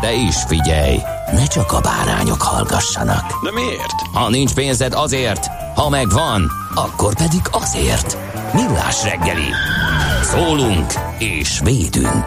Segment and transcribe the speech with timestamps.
[0.00, 0.98] De is figyelj,
[1.32, 3.42] ne csak a bárányok hallgassanak.
[3.42, 3.92] De miért?
[4.12, 8.16] Ha nincs pénzed azért, ha megvan, akkor pedig azért.
[8.52, 9.50] Millás reggeli.
[10.22, 12.24] Szólunk és védünk.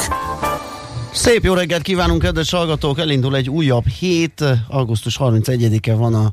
[1.14, 3.00] Szép jó reggelt kívánunk, kedves hallgatók!
[3.00, 6.32] Elindul egy újabb hét, augusztus 31-e van a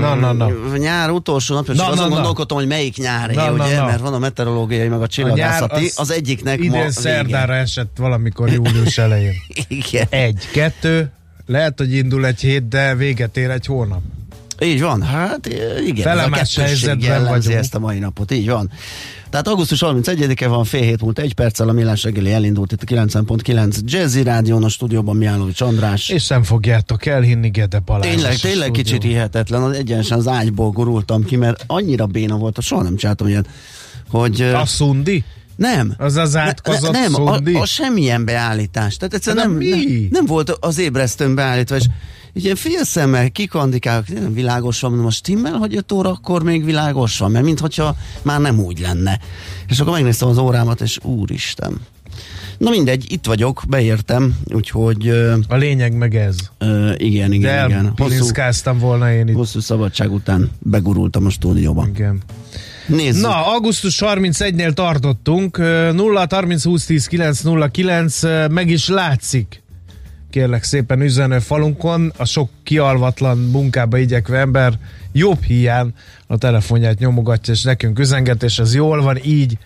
[0.00, 0.50] Na, na, na.
[0.76, 2.14] nyár utolsó napja, és Na, azon na, na.
[2.14, 3.84] gondolkodtam, hogy melyik nyári, Na, na, ugye, na.
[3.84, 6.90] mert van a meteorológiai, meg a A csillagászati, nyár az, egyiknek ma Idén vége.
[6.90, 9.34] szerdára esett valamikor július elején.
[9.68, 10.06] Igen.
[10.10, 11.10] Egy, kettő,
[11.46, 14.00] lehet, hogy indul egy hét, de véget ér egy hónap.
[14.62, 15.46] Így van, hát
[15.86, 17.54] igen, Felemás a helyzetben vagyunk.
[17.58, 18.70] ezt a mai napot, így van.
[19.30, 22.86] Tehát augusztus 31-e van, fél hét múlt egy perccel a Millás reggeli elindult itt a
[22.86, 26.08] 90.9 Jazzy Rádión, a stúdióban Miálovics András.
[26.08, 28.14] És nem fogjátok elhinni Gede Balázs.
[28.14, 29.16] Tényleg, tényleg kicsit stúdióban.
[29.16, 33.48] hihetetlen, az egyenesen az ágyból gurultam ki, mert annyira béna volt, soha nem csináltam ilyet,
[34.08, 34.40] hogy...
[34.40, 35.24] A szundi?
[35.58, 35.94] nem.
[35.98, 37.54] Az az átkozott ne, nem, szundi?
[37.54, 38.96] a, a semmilyen beállítás.
[38.96, 39.68] Tehát egyszerűen De nem, mi?
[39.68, 41.84] nem, nem volt az ébresztőn beállítva, és
[42.32, 47.30] így ilyen félszemmel kikandikálok, nem világos van, most stimmel, hogy 5 órakor még világos van,
[47.30, 49.18] mert mintha már nem úgy lenne.
[49.68, 51.80] És akkor megnéztem az órámat, és úristen.
[52.58, 55.08] Na mindegy, itt vagyok, beértem, úgyhogy
[55.48, 56.36] A lényeg meg ez.
[56.58, 57.92] ö, igen, De igen, igen.
[57.96, 59.34] Hosszú, volna én itt.
[59.34, 61.86] hosszú szabadság után begurultam a stúdióba.
[61.94, 62.20] Igen.
[62.86, 63.22] Nézzük.
[63.22, 68.88] Na, augusztus 31-nél tartottunk, ö, 0 30 20 10 9 0 9, ö, meg is
[68.88, 69.62] látszik.
[70.30, 74.78] Kérlek szépen üzenő falunkon, a sok kialvatlan munkába igyekvő ember
[75.12, 75.92] jobb hiány
[76.26, 79.58] a telefonját nyomogatja, és nekünk üzenget, és ez jól van így.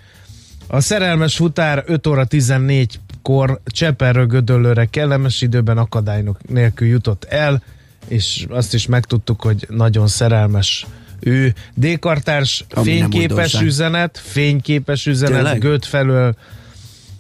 [0.66, 7.62] A szerelmes futár 5 óra 14-kor Cseperről Gödöllőre kellemes időben akadályok nélkül jutott el,
[8.08, 10.86] és azt is megtudtuk, hogy nagyon szerelmes
[11.20, 11.54] ő.
[12.74, 15.60] Nem fényképes üzenet, fényképes üzenet Tényleg?
[15.60, 16.34] Göd felől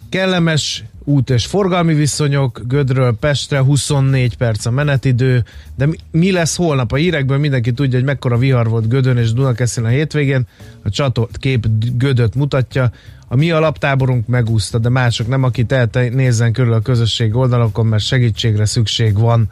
[0.08, 5.44] kellemes út és forgalmi viszonyok, Gödről Pestre 24 perc a menetidő,
[5.76, 6.92] de mi, mi lesz holnap?
[6.92, 10.46] A hírekből mindenki tudja, hogy mekkora vihar volt Gödön és Dunakeszin a hétvégén,
[10.82, 12.92] a csatolt kép Gödöt mutatja,
[13.28, 18.02] a mi alaptáborunk megúszta, de mások nem, aki tehet, nézzen körül a közösség oldalakon, mert
[18.02, 19.50] segítségre szükség van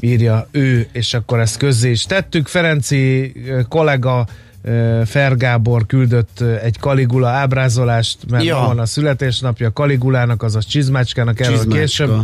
[0.00, 2.46] írja ő, és akkor ezt közzé is tettük.
[2.46, 4.26] Ferenci ö, kollega
[5.04, 8.56] Fergábor küldött egy Kaligula ábrázolást, mert Ja.
[8.56, 11.80] van a születésnapja Kaligulának, azaz Csizmácskának, erről Csizmácska.
[11.80, 12.16] később.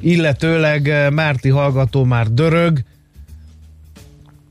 [0.00, 2.78] Illetőleg Márti hallgató már dörög,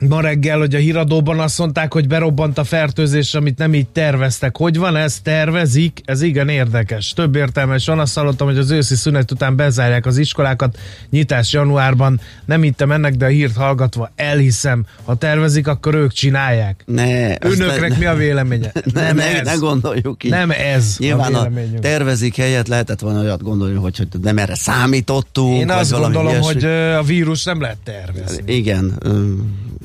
[0.07, 4.57] Ma reggel, hogy a híradóban azt mondták, hogy berobbant a fertőzés, amit nem így terveztek.
[4.57, 5.19] Hogy van ez?
[5.19, 6.01] Tervezik?
[6.05, 7.13] Ez igen érdekes.
[7.13, 7.99] Több értelmes van.
[7.99, 10.77] Azt hallottam, hogy az őszi szünet után bezárják az iskolákat.
[11.09, 12.19] Nyitás januárban.
[12.45, 14.85] Nem hittem ennek, de a hírt hallgatva elhiszem.
[15.03, 16.83] Ha tervezik, akkor ők csinálják.
[16.85, 18.71] Ne, Önöknek ne- mi a véleménye?
[18.93, 19.45] Ne, Nem ne, ez.
[19.45, 20.31] ne gondoljuk így.
[20.31, 21.49] Nem ez Nyilván a a,
[21.79, 25.59] tervezik helyett lehetett volna olyat gondolni, hogy, hogy nem erre számítottunk.
[25.59, 26.53] Én azt gondolom, ilyesmi.
[26.53, 28.53] hogy a vírus nem lehet tervezni.
[28.53, 28.93] Igen,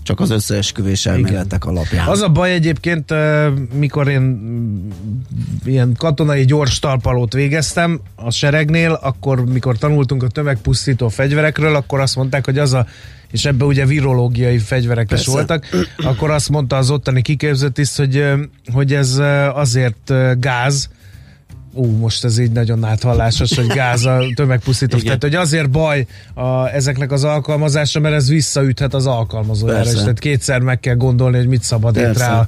[0.05, 2.09] csak az összeesküvés elméletek alapján.
[2.09, 3.15] Az a baj egyébként,
[3.73, 4.89] mikor én mm,
[5.65, 12.17] ilyen katonai gyors talpalót végeztem a seregnél, akkor mikor tanultunk a tömegpusztító fegyverekről, akkor azt
[12.17, 12.87] mondták, hogy az a
[13.31, 15.25] és ebbe ugye virológiai fegyverek Persze.
[15.25, 15.67] is voltak,
[15.97, 18.25] akkor azt mondta az ottani kiképzőtiszt, hogy,
[18.73, 19.21] hogy ez
[19.55, 20.89] azért gáz,
[21.75, 24.97] ú, most ez így nagyon áthallásos, hogy gáz a tömegpusztító.
[24.97, 25.07] Igen.
[25.07, 29.99] Tehát, hogy azért baj a, ezeknek az alkalmazása, mert ez visszaüthet az alkalmazójára is.
[29.99, 31.63] Tehát kétszer meg kell gondolni, hogy mit
[31.93, 32.27] Persze.
[32.27, 32.47] rá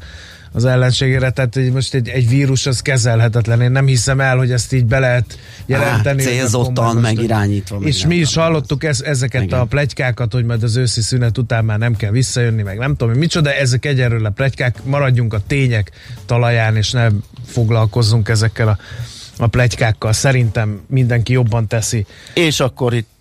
[0.56, 3.60] az ellenségére, tehát hogy most egy, egy vírus az kezelhetetlen.
[3.60, 6.22] Én nem hiszem el, hogy ezt így be lehet jelenteni.
[6.22, 7.18] Á, hogy célzottan, meg
[7.80, 9.58] És mi is hallottuk ez, ezeket Igen.
[9.58, 13.14] a plegykákat, hogy majd az őszi szünet után már nem kell visszajönni, meg nem tudom,
[13.14, 15.90] micsoda, ezek egyelőre plegykák, maradjunk a tények
[16.26, 17.08] talaján, és ne
[17.46, 18.78] foglalkozzunk ezekkel a,
[19.38, 20.12] a plegykákkal.
[20.12, 22.06] Szerintem mindenki jobban teszi.
[22.34, 23.14] És akkor itt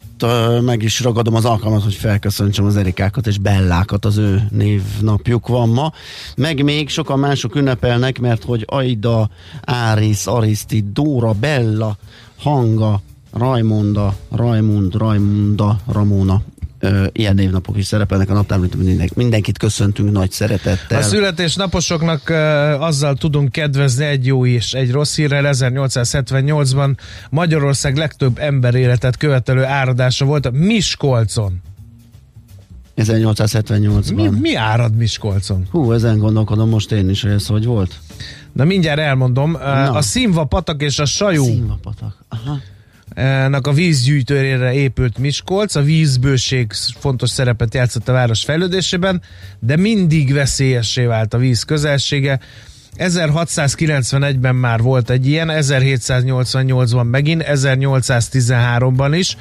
[0.61, 5.69] meg is ragadom az alkalmat, hogy felköszöntsem az Erikákat és Bellákat, az ő névnapjuk van
[5.69, 5.91] ma.
[6.35, 9.29] Meg még sokan mások ünnepelnek, mert hogy Aida,
[9.61, 11.97] Áris, Ariszti, Dóra, Bella,
[12.39, 13.01] Hanga,
[13.33, 16.41] Rajmonda, Rajmund, Rajmunda, Ramona,
[16.85, 20.99] Ö, ilyen névnapok is szerepelnek a naptárban, minden, mindenkit köszöntünk nagy szeretettel.
[20.99, 22.37] A születésnaposoknak uh,
[22.81, 25.53] azzal tudunk kedvezni egy jó és egy rossz hírrel.
[25.55, 26.97] 1878-ban
[27.29, 31.61] Magyarország legtöbb emberéletet követelő áradása volt a Miskolcon.
[32.97, 34.15] 1878-ban.
[34.15, 35.67] Mi, mi árad Miskolcon?
[35.71, 37.99] Hú, ezen gondolkodom most én is, hogy ez hogy volt.
[38.53, 39.51] Na mindjárt elmondom.
[39.51, 39.91] Na.
[39.91, 42.23] a Színva patak és a Sajú Színvapatak.
[42.29, 42.59] Aha.
[43.47, 49.21] Nak a vízgyűjtőjére épült Miskolc, a vízbőség fontos szerepet játszott a város fejlődésében,
[49.59, 52.39] de mindig veszélyessé vált a víz közelsége.
[52.97, 59.37] 1691-ben már volt egy ilyen, 1788-ban megint, 1813-ban is.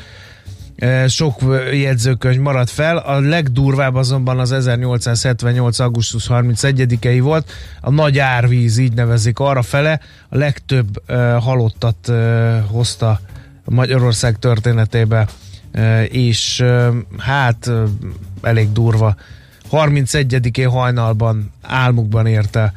[0.76, 1.40] E, Sok
[1.72, 5.78] jegyzőkönyv maradt fel, a legdurvább azonban az 1878.
[5.78, 12.58] augusztus 31-i volt, a nagy árvíz, így nevezik arra fele, a legtöbb uh, halottat uh,
[12.66, 13.20] hozta
[13.64, 15.28] Magyarország történetébe,
[15.74, 17.88] uh, és uh, hát uh,
[18.42, 19.16] elég durva.
[19.70, 22.72] 31-én hajnalban álmukban érte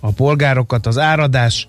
[0.00, 0.86] a polgárokat.
[0.86, 1.68] Az áradás,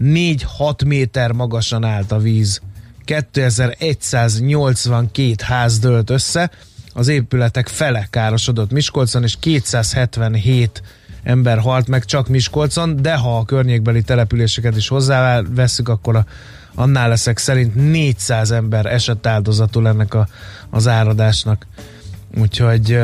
[0.00, 2.60] 4-6 méter magasan állt a víz.
[3.04, 6.50] 2182 ház dőlt össze,
[6.92, 10.82] az épületek fele károsodott Miskolcon, és 277
[11.22, 16.26] ember halt meg csak Miskolcon, de ha a környékbeli településeket is hozzáveszünk, akkor a,
[16.78, 20.28] annál leszek szerint 400 ember esett áldozatul ennek a,
[20.70, 21.66] az áradásnak.
[22.40, 23.00] Úgyhogy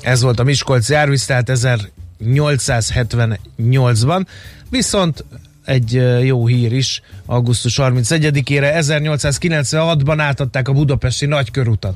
[0.00, 4.26] ez volt a Miskolci árvíz, tehát 1878-ban,
[4.70, 5.24] viszont
[5.66, 11.94] egy jó hír is, augusztus 31-ére 1896-ban átadták a budapesti nagykörutat.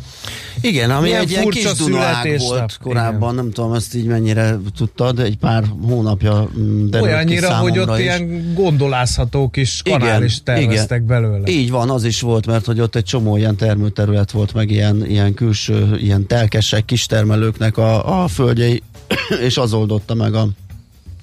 [0.60, 3.44] Igen, ami Milyen egy ilyen furcsa kis Dunaág volt korábban, Igen.
[3.44, 8.04] nem tudom, ezt így mennyire tudtad, egy pár hónapja mm, derült Olyannyira, hogy ott is.
[8.04, 11.48] ilyen gondolázható kis kanál Igen, is terveztek belőle.
[11.48, 15.06] Így van, az is volt, mert hogy ott egy csomó ilyen termőterület volt, meg ilyen,
[15.06, 18.82] ilyen külső, ilyen telkesek, kistermelőknek a, a földjei,
[19.46, 20.48] és az oldotta meg a,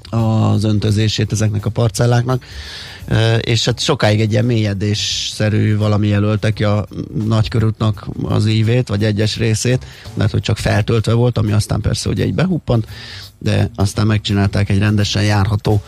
[0.09, 2.45] az öntözését ezeknek a parcelláknak.
[3.41, 6.85] És hát sokáig egy ilyen mélyedésszerű valami jelölte ki a
[7.25, 12.23] nagykörútnak az ívét, vagy egyes részét, mert hogy csak feltöltve volt, ami aztán persze ugye
[12.23, 12.87] egy behuppant,
[13.37, 15.81] de aztán megcsinálták egy rendesen járható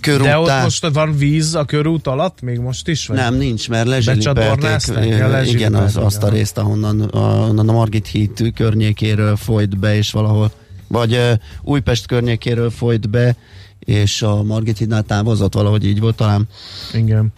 [0.00, 0.30] körúttá.
[0.30, 3.06] De ott most van víz a körút alatt, még most is?
[3.06, 3.16] Vagy?
[3.16, 5.52] Nem, nincs, mert lezsilipelték.
[5.52, 10.50] Igen, az, azt a részt, ahonnan a, a Margit híd környékéről folyt be, és valahol,
[10.88, 11.20] vagy
[11.62, 13.36] Újpest környékéről folyt be,
[13.78, 16.48] és a Margit hídnál távozott, valahogy így volt talán.
[16.92, 17.32] Igen.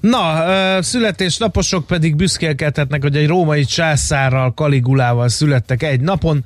[0.00, 0.42] Na,
[0.82, 6.44] születésnaposok pedig büszkélkedhetnek, hogy egy római császárral, Kaligulával születtek egy napon.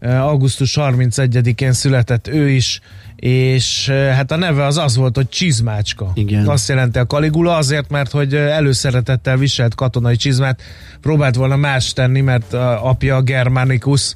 [0.00, 2.80] Augusztus 31-én született ő is,
[3.16, 6.10] és hát a neve az az volt, hogy csizmácska.
[6.14, 6.46] Igen.
[6.46, 10.62] Azt jelenti a Kaligula azért, mert hogy előszeretettel viselt katonai csizmát,
[11.00, 12.52] próbált volna más tenni, mert
[12.82, 14.14] apja a Germanicus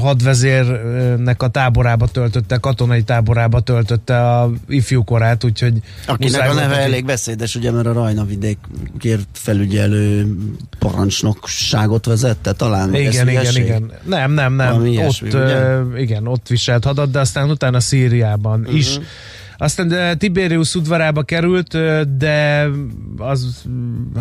[0.00, 5.74] hadvezérnek a táborába töltötte, katonai táborába töltötte a ifjúkorát, úgyhogy
[6.06, 10.36] Akinek a neve neki- elég beszédes, ugye, mert a Rajnavidékért felügyelő
[10.78, 12.94] parancsnokságot vezette talán.
[12.94, 13.92] Igen, igen, igen.
[14.02, 14.68] Nem, nem, nem.
[14.68, 15.80] Valami Ott, ilyesmi, ugye?
[15.96, 18.76] igen, ott viselt hadat, de aztán utána Szíriában uh-huh.
[18.76, 18.98] is.
[19.58, 21.76] Aztán Tiberius udvarába került,
[22.16, 22.68] de
[23.18, 23.64] az,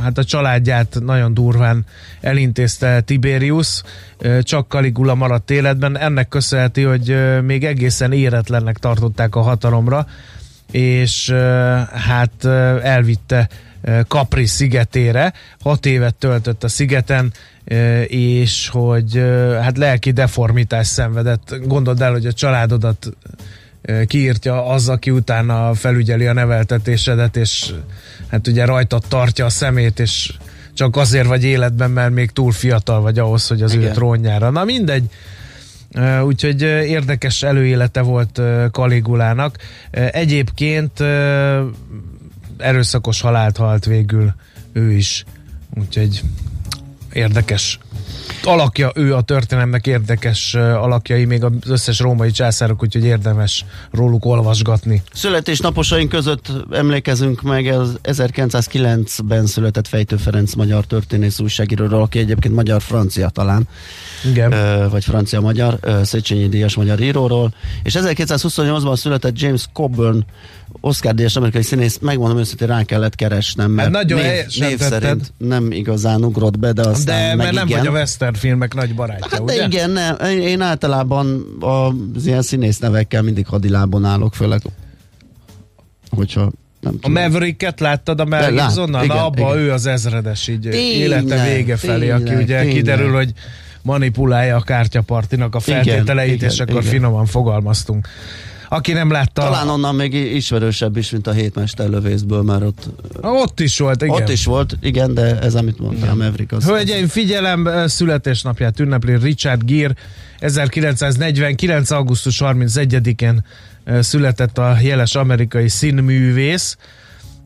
[0.01, 1.85] hát a családját nagyon durván
[2.21, 3.81] elintézte Tiberius,
[4.41, 5.97] csak Caligula maradt életben.
[5.97, 10.07] Ennek köszönheti, hogy még egészen éretlennek tartották a hatalomra,
[10.71, 11.29] és
[12.07, 12.45] hát
[12.83, 13.49] elvitte
[14.07, 17.33] Capri szigetére, hat évet töltött a szigeten,
[18.07, 19.23] és hogy
[19.61, 21.55] hát lelki deformitás szenvedett.
[21.63, 23.09] Gondold el, hogy a családodat
[24.07, 27.73] kiírtja az, aki utána felügyeli a neveltetésedet, és
[28.27, 30.33] hát ugye rajtad tartja a szemét, és
[30.73, 33.93] csak azért vagy életben, mert még túl fiatal vagy ahhoz, hogy az ő Igen.
[33.93, 34.49] trónjára.
[34.49, 35.09] Na mindegy,
[36.23, 39.57] Úgyhogy érdekes előélete volt Kaligulának.
[39.91, 40.99] Egyébként
[42.57, 44.33] erőszakos halált halt végül
[44.73, 45.25] ő is.
[45.79, 46.21] Úgyhogy
[47.13, 47.79] érdekes
[48.45, 55.03] alakja, ő a történelemnek érdekes alakjai, még az összes római császárok, úgyhogy érdemes róluk olvasgatni.
[55.13, 63.29] Születésnaposaink között emlékezünk meg az 1909-ben született Fejtő Ferenc magyar történész újságíróról, aki egyébként magyar-francia
[63.29, 63.67] talán,
[64.25, 64.51] Igen.
[64.51, 70.25] ö, vagy francia-magyar, Széchenyi Díjas magyar íróról, és 1928-ban született James Coburn
[70.79, 75.01] Oscar díjas amerikai színész, megmondom őszintén, rá kellett keresnem, mert Hát nagyon név, név tetted.
[75.01, 77.79] szerint nem igazán ugrott be, de aztán De meg mert nem igen.
[77.79, 79.65] vagy a western filmek nagy barátja, Hát ugye?
[79.65, 80.15] igen, nem.
[80.29, 84.61] Én általában az ilyen színész nevekkel mindig hadilábon állok, főleg
[86.09, 87.21] hogyha nem A tudom.
[87.23, 89.03] Mavericket láttad a Mel Gibsonnal?
[89.03, 89.57] igen, Na, abba igen.
[89.57, 92.75] ő az ezredes, így Tényleg, élete vége felé, aki tényleg, ugye tényleg.
[92.75, 93.31] kiderül, hogy
[93.81, 96.91] manipulálja a kártyapartinak a Igen, feltételeit, igen, és akkor igen.
[96.91, 98.07] finoman fogalmaztunk.
[98.69, 102.89] Aki nem látta, Talán onnan még ismerősebb is, mint a hétmester lövészből, mert ott,
[103.21, 104.15] ott is volt, igen.
[104.15, 109.93] ott is volt, igen, de ez, amit Maverick, az, Hölgyeim, figyelem, születésnapját ünnepli Richard Gere.
[110.39, 111.91] 1949.
[111.91, 113.45] augusztus 31-én
[113.83, 116.77] eh, született a jeles amerikai színművész,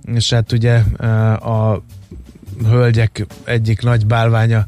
[0.06, 0.76] és hát ugye
[1.36, 1.84] a
[2.66, 4.68] hölgyek egyik nagy bálványa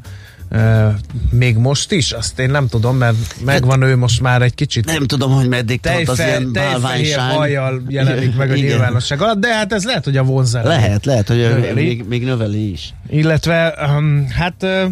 [1.30, 5.06] még most is, azt én nem tudom, mert megvan ő most már egy kicsit nem
[5.06, 7.50] tudom, hogy meddig tart az ilyen bálványság.
[7.88, 8.68] jelenik meg a Igen.
[8.68, 10.68] nyilvánosság alatt, de hát ez lehet, hogy a vonzerő.
[10.68, 11.72] Lehet, lehet, hogy Növeli.
[11.72, 12.94] még, még növeli is.
[13.08, 14.82] Illetve, um, hát uh,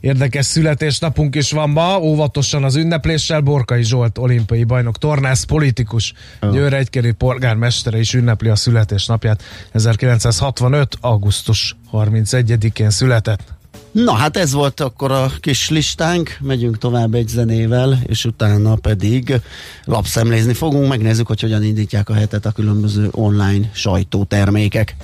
[0.00, 6.12] érdekes születésnapunk is van ma, óvatosan az ünnepléssel, Borkai Zsolt olimpiai bajnok, tornász, politikus,
[6.46, 6.50] Ó.
[6.50, 9.42] Győr egykori polgármestere is ünnepli a születésnapját.
[9.72, 10.96] 1965.
[11.00, 13.57] augusztus 31-én született.
[13.92, 19.40] Na hát ez volt akkor a kis listánk, megyünk tovább egy zenével, és utána pedig
[19.84, 24.96] lapszemlézni fogunk, megnézzük, hogy hogyan indítják a hetet a különböző online sajtótermékek.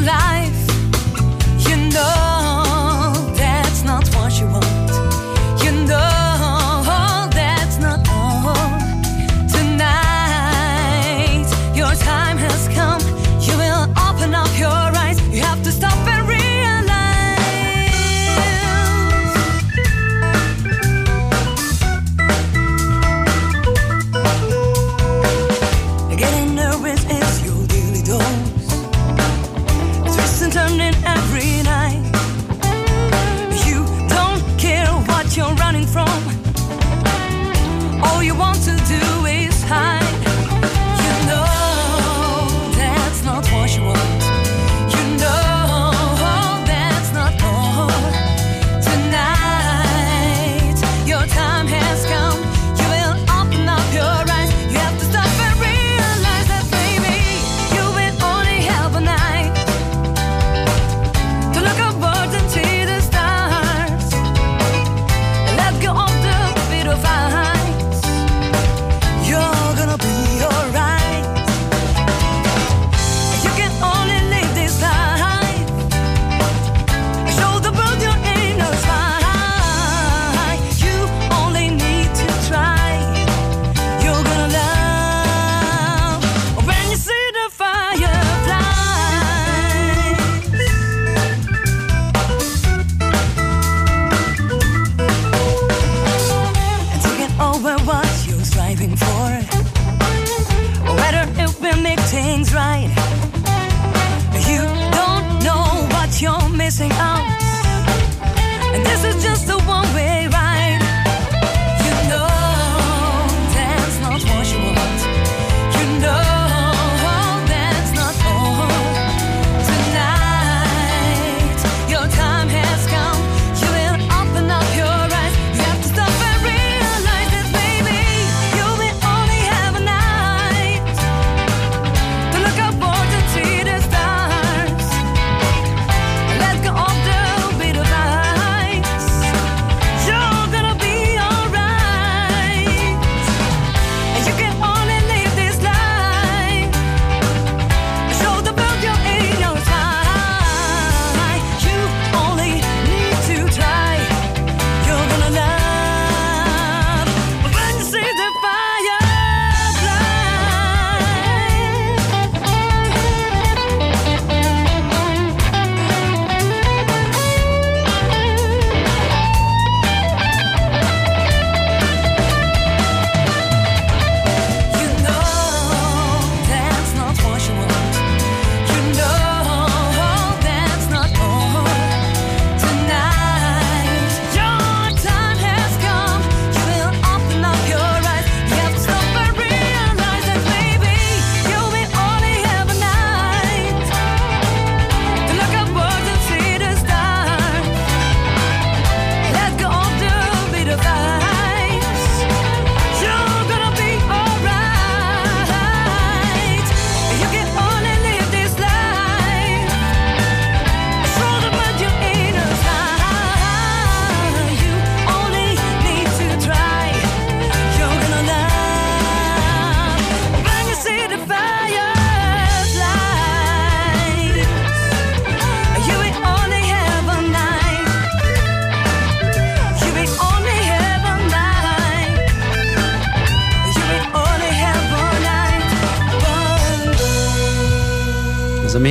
[0.00, 0.29] Life.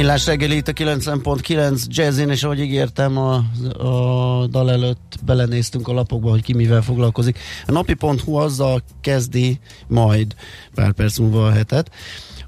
[0.10, 3.34] Millás reggeli itt a 90.9 jazzin, és ahogy ígértem a,
[3.78, 7.39] a dal előtt belenéztünk a lapokba, hogy ki mivel foglalkozik.
[7.68, 10.36] A napi.hu azzal kezdi majd
[10.74, 11.92] pár perc múlva a hetet,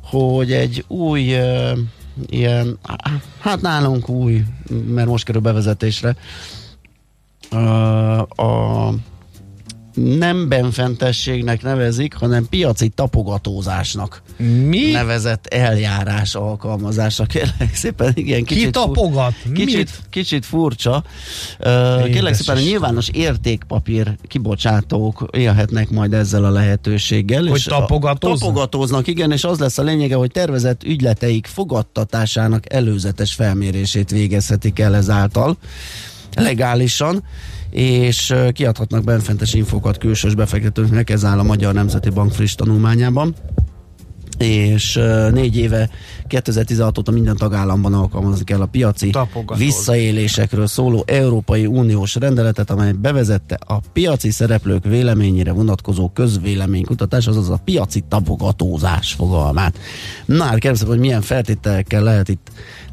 [0.03, 1.77] hogy egy új uh,
[2.25, 2.79] ilyen,
[3.39, 4.43] hát nálunk új,
[4.87, 6.15] mert most kerül bevezetésre,
[7.51, 8.93] uh, a
[9.93, 14.21] nem benfentességnek nevezik, hanem piaci tapogatózásnak
[14.67, 14.91] Mi?
[14.91, 17.25] nevezett eljárás alkalmazása.
[17.25, 19.33] Kérlek szépen, igen, Ki kicsit, tapogat?
[19.53, 20.01] kicsit, Mit?
[20.09, 21.03] kicsit furcsa.
[21.59, 27.43] Uh, kérlek szépen, a nyilvános értékpapír kibocsátók élhetnek majd ezzel a lehetőséggel.
[27.43, 28.39] Hogy és tapogatóznak?
[28.39, 34.95] Tapogatóznak, igen, és az lesz a lényege, hogy tervezett ügyleteik fogadtatásának előzetes felmérését végezhetik el
[34.95, 35.57] ezáltal
[36.35, 37.23] legálisan,
[37.71, 43.35] és kiadhatnak benfentes infókat külsős befektetőknek, ez áll a Magyar Nemzeti Bank friss tanulmányában
[44.41, 44.99] és
[45.31, 45.89] négy éve
[46.27, 49.57] 2016 óta minden tagállamban alkalmazni kell a piaci Tapogatóz.
[49.57, 57.59] visszaélésekről szóló Európai Uniós rendeletet, amely bevezette a piaci szereplők véleményére vonatkozó közvéleménykutatás, azaz a
[57.63, 59.77] piaci tapogatózás fogalmát.
[60.25, 62.51] Na, hát kérdezem, hogy milyen feltételekkel lehet itt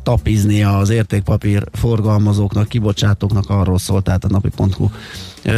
[0.09, 4.89] tapizni az értékpapír forgalmazóknak, kibocsátóknak, arról szólt tehát a napi.hu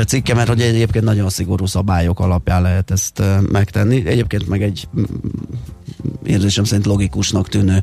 [0.06, 4.06] cikke, mert hogy egyébként nagyon szigorú szabályok alapján lehet ezt megtenni.
[4.06, 4.88] Egyébként meg egy
[6.24, 7.82] érzésem szerint logikusnak tűnő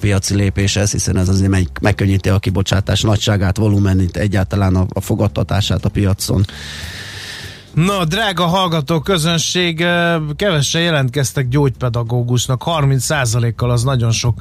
[0.00, 5.00] piaci lépés ez, hiszen ez azért meg, megkönnyíti a kibocsátás nagyságát, volumenit, egyáltalán a, a
[5.00, 6.44] fogadtatását a piacon.
[7.74, 9.84] Na, drága hallgató közönség,
[10.36, 14.40] kevesen jelentkeztek gyógypedagógusnak, 30%-kal az nagyon sok.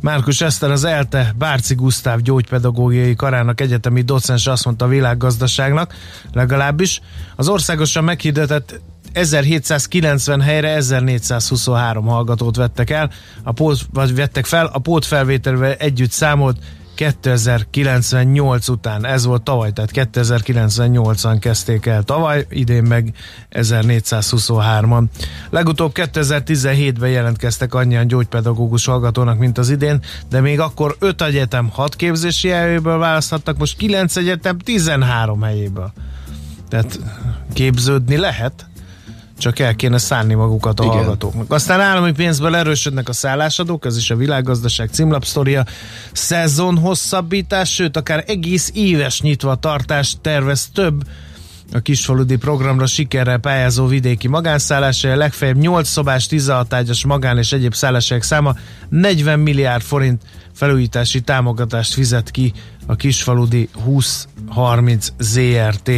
[0.00, 5.94] Márkus Eszter az ELTE Bárci Gusztáv gyógypedagógiai karának egyetemi docens azt mondta a világgazdaságnak,
[6.32, 7.00] legalábbis.
[7.36, 8.80] Az országosan meghirdetett
[9.12, 13.10] 1790 helyre 1423 hallgatót vettek el,
[13.42, 16.58] a pót, vagy vettek fel, a pótfelvételvel együtt számolt
[16.96, 23.14] 2098 után, ez volt tavaly, tehát 2098-an kezdték el tavaly, idén meg
[23.50, 25.04] 1423-an.
[25.50, 31.96] Legutóbb 2017-ben jelentkeztek annyian gyógypedagógus hallgatónak, mint az idén, de még akkor 5 egyetem 6
[31.96, 35.92] képzési helyéből választhattak, most 9 egyetem 13 helyéből.
[36.68, 37.00] Tehát
[37.52, 38.66] képződni lehet,
[39.38, 40.96] csak el kéne szánni magukat a Igen.
[40.96, 41.52] Hallgatóknak.
[41.52, 45.64] Aztán állami pénzből erősödnek a szállásadók, ez is a világgazdaság címlapsztoria.
[46.12, 51.04] Szezon hosszabbítás, sőt akár egész éves nyitva tartást tervez több
[51.72, 57.74] a kisfaludi programra sikerrel pályázó vidéki magánszállásai, legfeljebb 8 szobás, 16 ágyas magán és egyéb
[57.74, 58.54] szálláshelyek száma
[58.88, 60.22] 40 milliárd forint
[60.52, 62.52] felújítási támogatást fizet ki
[62.86, 65.90] a kisfaludi 2030 ZRT.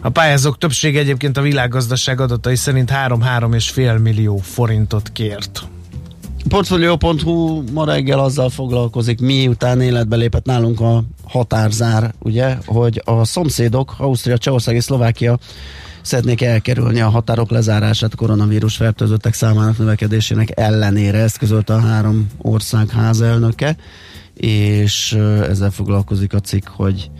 [0.00, 5.62] A pályázók többsége egyébként a világgazdaság adatai szerint 3-3,5 millió forintot kért.
[6.48, 13.94] Portfolio.hu ma reggel azzal foglalkozik, miután életbe lépett nálunk a határzár, ugye, hogy a szomszédok,
[13.98, 15.38] Ausztria, Csehország és Szlovákia
[16.02, 22.88] szeretnék elkerülni a határok lezárását koronavírus fertőzöttek számának növekedésének ellenére, ezt közölte a három ország
[22.90, 23.76] házelnöke,
[24.34, 25.12] és
[25.48, 27.10] ezzel foglalkozik a cikk, hogy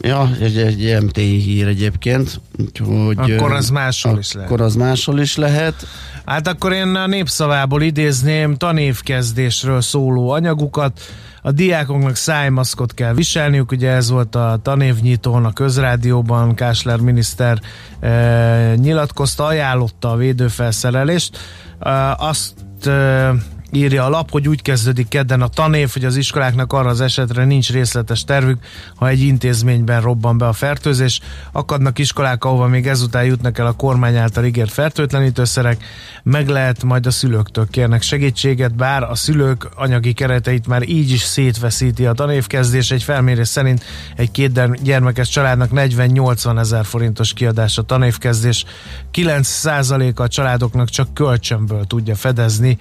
[0.00, 4.50] ja, egy, egy MTI hír egyébként, úgyhogy, Akkor az máshol is lehet.
[4.50, 5.86] Akkor az máshol is lehet.
[6.24, 11.00] Hát akkor én a népszavából idézném tanévkezdésről szóló anyagukat.
[11.42, 17.60] A diákoknak szájmaszkot kell viselniük, ugye ez volt a tanévnyitón a közrádióban, Kásler miniszter
[18.00, 21.38] e, nyilatkozta, ajánlotta a védőfelszerelést.
[21.80, 22.54] E, azt
[22.86, 23.32] e,
[23.76, 27.44] írja a lap, hogy úgy kezdődik kedden a tanév, hogy az iskoláknak arra az esetre
[27.44, 28.58] nincs részletes tervük,
[28.94, 31.20] ha egy intézményben robban be a fertőzés.
[31.52, 35.84] Akadnak iskolák, ahova még ezután jutnak el a kormány által ígért fertőtlenítőszerek,
[36.22, 41.22] meg lehet majd a szülőktől kérnek segítséget, bár a szülők anyagi kereteit már így is
[41.22, 42.90] szétveszíti a tanévkezdés.
[42.90, 43.84] Egy felmérés szerint
[44.16, 48.64] egy két gyermekes családnak 40-80 ezer forintos kiadás a tanévkezdés.
[49.12, 52.78] 9%-a a családoknak csak kölcsönből tudja fedezni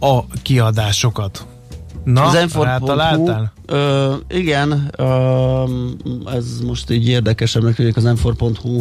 [0.00, 1.46] a kiadásokat.
[2.04, 3.52] Na, rátaláltál?
[3.66, 5.64] Ö, igen, ö,
[6.34, 8.80] ez most így érdekesen hogy az Enfor.hu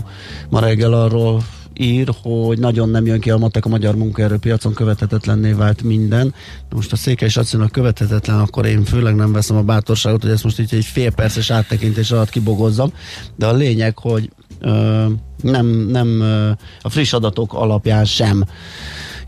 [0.50, 1.44] ma reggel arról
[1.80, 6.34] ír, hogy nagyon nem jön ki a matek a magyar munkaerőpiacon, követhetetlenné vált minden.
[6.70, 10.22] De most a széke is azt mondja, követhetetlen, akkor én főleg nem veszem a bátorságot,
[10.22, 12.94] hogy ezt most így egy fél perces áttekintés alatt kibogozzam.
[13.36, 14.30] De a lényeg, hogy
[14.60, 15.06] ö,
[15.42, 16.50] nem, nem ö,
[16.82, 18.44] a friss adatok alapján sem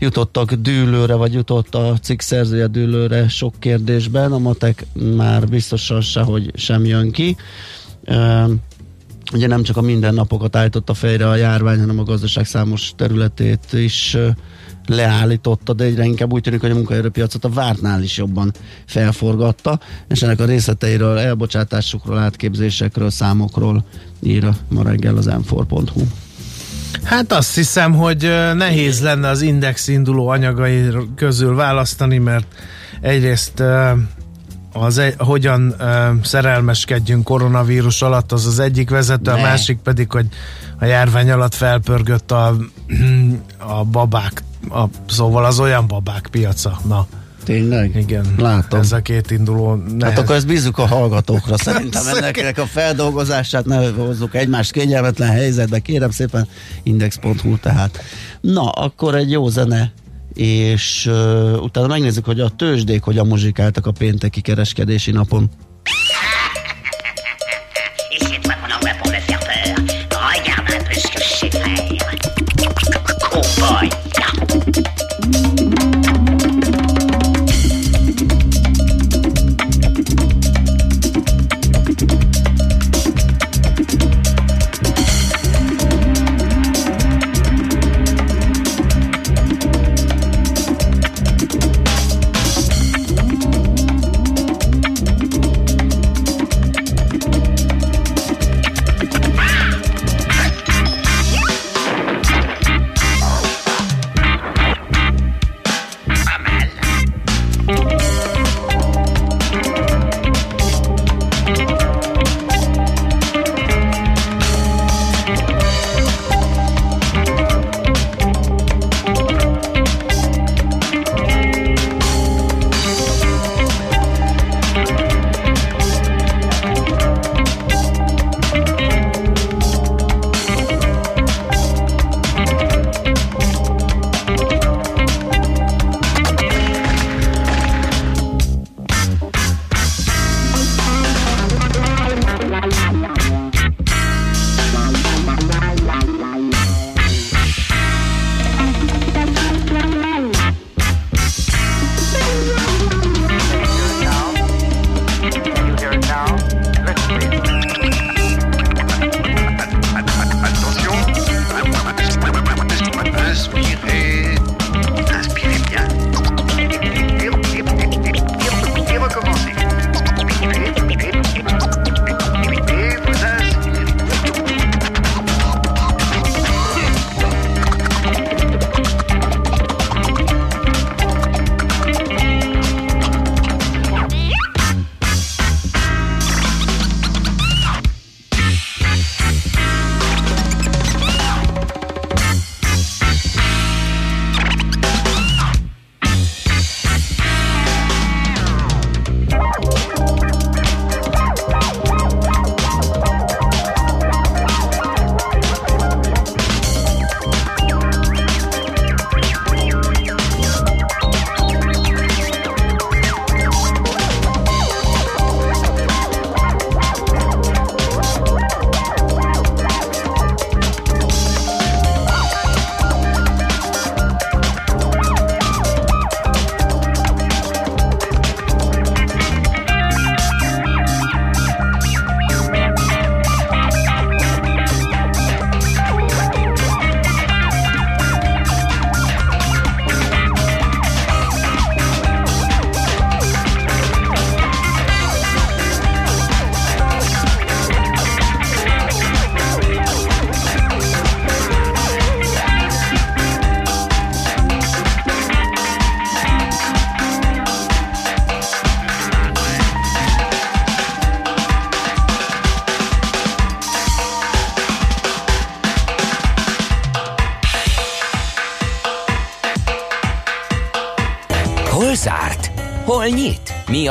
[0.02, 4.86] jutottak dűlőre, vagy jutott a cikk szerzője dűlőre sok kérdésben, a matek
[5.16, 7.36] már biztosan se, hogy sem jön ki.
[9.32, 14.16] Ugye nem csak a mindennapokat állította fejre a járvány, hanem a gazdaság számos területét is
[14.86, 18.52] leállította, de egyre inkább úgy tűnik, hogy a munkaerőpiacot a vártnál is jobban
[18.86, 23.84] felforgatta, és ennek a részleteiről, elbocsátásokról, átképzésekről, számokról
[24.20, 25.54] ír ma reggel az m
[27.02, 28.22] Hát azt hiszem, hogy
[28.54, 30.82] nehéz lenne az index induló anyagai
[31.16, 32.46] közül választani, mert
[33.00, 33.62] egyrészt
[34.72, 35.74] az egy, hogyan
[36.22, 39.42] szerelmeskedjünk koronavírus alatt, az az egyik vezető, a Ne.
[39.42, 40.26] másik pedig, hogy
[40.78, 42.56] a járvány alatt felpörgött a,
[43.76, 46.78] a babák, a, szóval az olyan babák piaca.
[46.84, 47.06] Na,
[47.44, 47.96] Tényleg?
[47.96, 48.34] igen.
[48.38, 48.80] Látom.
[48.80, 50.02] Ez a két induló nehez.
[50.02, 51.56] Hát akkor ezt bízzuk a hallgatókra.
[51.56, 55.78] Szerintem ennek, a feldolgozását ne hozzuk egymást kényelmetlen helyzetbe.
[55.78, 56.48] Kérem szépen,
[56.82, 57.98] index.hu tehát.
[58.40, 59.92] Na, akkor egy jó zene
[60.34, 65.50] és uh, utána megnézzük, hogy a tőzsdék hogyan muzsikáltak a pénteki kereskedési napon.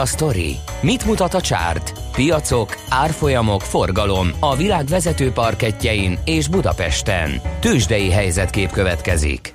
[0.01, 0.55] A sztori?
[0.81, 1.93] Mit mutat a csárt?
[2.11, 7.41] Piacok, árfolyamok, forgalom a világ vezető parketjein és Budapesten.
[7.59, 9.53] Tősdei helyzetkép következik.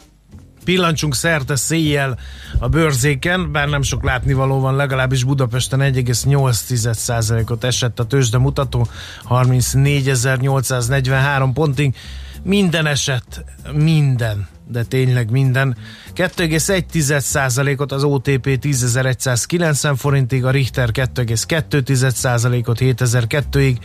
[0.64, 2.18] Pillancsunk szerte széjjel
[2.58, 8.88] a bőrzéken, bár nem sok látnivaló van, legalábbis Budapesten 1,8%-ot esett a tőzsde mutató,
[9.28, 11.94] 34.843 pontig.
[12.42, 15.76] Minden esett, minden, de tényleg minden.
[16.14, 23.76] 2,1%-ot az OTP 10.190 forintig, a Richter 2,2%-ot 7002-ig,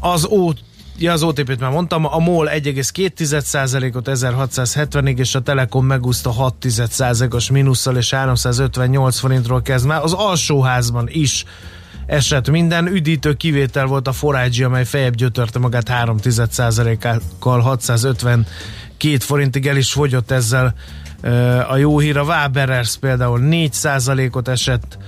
[0.00, 0.52] az O
[1.00, 7.96] Ja, az OTP-t már mondtam, a MOL 1,2%-ot 1670-ig, és a Telekom megúszta 6%-os mínusszal,
[7.96, 10.02] és 358 forintról kezd már.
[10.02, 11.44] Az alsóházban is
[12.06, 12.86] esett minden.
[12.86, 20.30] Üdítő kivétel volt a Forágyi, amely fejebb gyötörte magát 3,1%-kal 652 forintig el is fogyott
[20.30, 20.74] ezzel
[21.68, 22.16] a jó hír.
[22.16, 24.98] A Waberers például 4%-ot esett,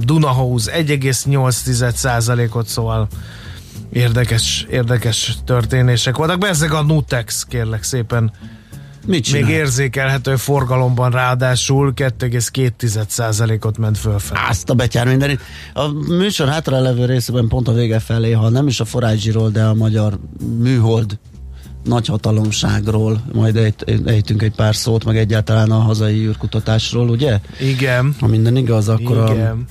[0.00, 3.08] Dunahouse 1,8%-ot, szóval
[3.94, 6.38] érdekes, érdekes történések voltak.
[6.38, 8.32] Bezzeg a Nutex, kérlek szépen.
[9.06, 9.50] Mit Még csinál?
[9.50, 14.40] érzékelhető forgalomban ráadásul 2,2%-ot ment fölfelé.
[14.48, 15.40] Azt a betyár mindenit.
[15.72, 19.64] A műsor hátra levő részében pont a vége felé, ha nem is a forágyiról, de
[19.64, 20.18] a magyar
[20.58, 21.18] műhold
[21.84, 27.40] nagyhatalomságról majd ejt, ejtünk egy pár szót, meg egyáltalán a hazai űrkutatásról, ugye?
[27.60, 28.14] Igen.
[28.20, 29.66] Ha minden igaz, akkor a Igen.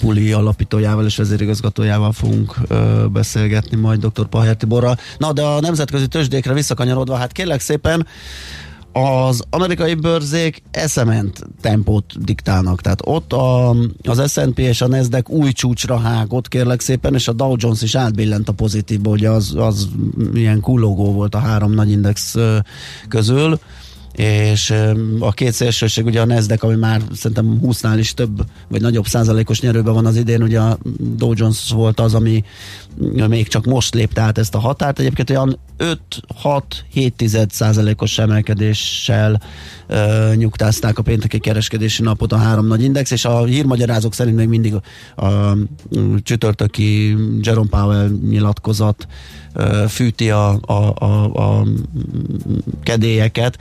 [0.00, 4.26] Puli alapítójával és vezérigazgatójával fogunk ö, beszélgetni majd dr.
[4.26, 4.96] Paher Tiborral.
[5.18, 8.06] Na, de a nemzetközi tőzsdékre visszakanyarodva, hát kérlek szépen,
[8.92, 13.70] az amerikai bőrzék eszement tempót diktálnak, tehát ott a,
[14.02, 17.94] az S&P és a Nasdaq új csúcsra hágott, kérlek szépen, és a Dow Jones is
[17.94, 19.88] átbillent a pozitívba, ugye az, az
[20.34, 22.34] ilyen kullogó volt a három nagy index
[23.08, 23.58] közül,
[24.16, 24.74] és
[25.18, 29.60] a két szélsőség, ugye a Nasdaq, ami már szerintem 20-nál is több, vagy nagyobb százalékos
[29.60, 32.44] nyerőben van az idén, ugye a Dow Jones volt az, ami
[33.28, 35.58] még csak most lépte át ezt a határt, egyébként olyan
[36.44, 39.42] 5-6-7 százalékos emelkedéssel
[39.86, 44.48] ö, nyugtázták a pénteki kereskedési napot a három nagy index, és a hírmagyarázók szerint még
[44.48, 45.56] mindig a, a
[46.22, 49.06] csütörtöki Jerome Powell nyilatkozat
[49.52, 51.66] ö, fűti a, a, a, a
[52.82, 53.58] kedélyeket,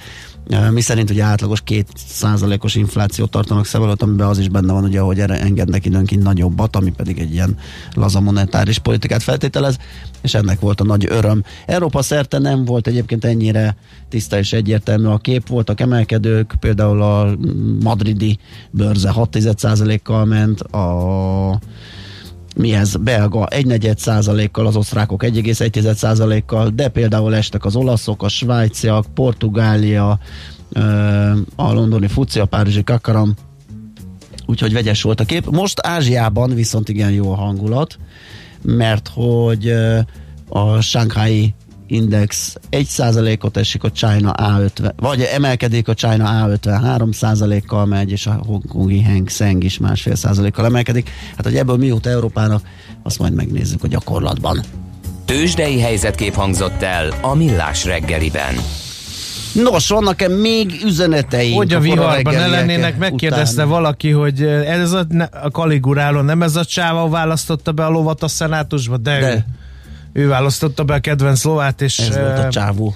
[0.72, 5.00] mi szerint ugye átlagos 2%-os inflációt tartanak szem előtt, amiben az is benne van, ugye,
[5.00, 7.58] hogy erre engednek időnként nagyobbat, ami pedig egy ilyen
[7.94, 9.78] laza monetáris politikát feltételez,
[10.22, 11.44] és ennek volt a nagy öröm.
[11.66, 13.76] Európa szerte nem volt egyébként ennyire
[14.10, 17.36] tiszta és egyértelmű a kép, voltak emelkedők, például a
[17.84, 18.38] madridi
[18.72, 21.60] bőrze 6%-kal ment, a
[22.56, 28.28] mi ez, belga 1,4 százalékkal, az osztrákok 1,1 százalékkal, de például estek az olaszok, a
[28.28, 30.20] svájciak, Portugália,
[31.56, 33.34] a londoni Fuci, a párizsi Kakaram,
[34.46, 35.50] úgyhogy vegyes volt a kép.
[35.50, 37.98] Most Ázsiában viszont igen jó a hangulat,
[38.62, 39.74] mert hogy
[40.50, 41.54] a Shanghai
[41.88, 48.42] Index 1%-ot esik, a China A50, vagy emelkedik a China A50 3%-kal megy, és a
[48.46, 51.10] Hongkongi Hang Seng is másfél százalékkal emelkedik.
[51.36, 52.62] Hát, hogy ebből mi jut Európának,
[53.04, 54.60] azt majd megnézzük a gyakorlatban.
[55.26, 58.56] Tőzsdei helyzetkép hangzott el a Millás reggeliben.
[59.54, 61.56] Nos, vannak-e még üzeneteink?
[61.56, 63.68] Hogy a kora viharban ne lennének, megkérdezte után?
[63.68, 65.06] valaki, hogy ez a,
[65.44, 69.34] a Kaligurálon nem ez a csáva választotta be a lovat a szenátusba, de, De.
[69.34, 69.44] Ő,
[70.14, 72.96] ő választotta be a kedvenc lovát, és Ez volt a eh, csávó.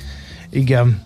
[0.49, 1.03] Igen.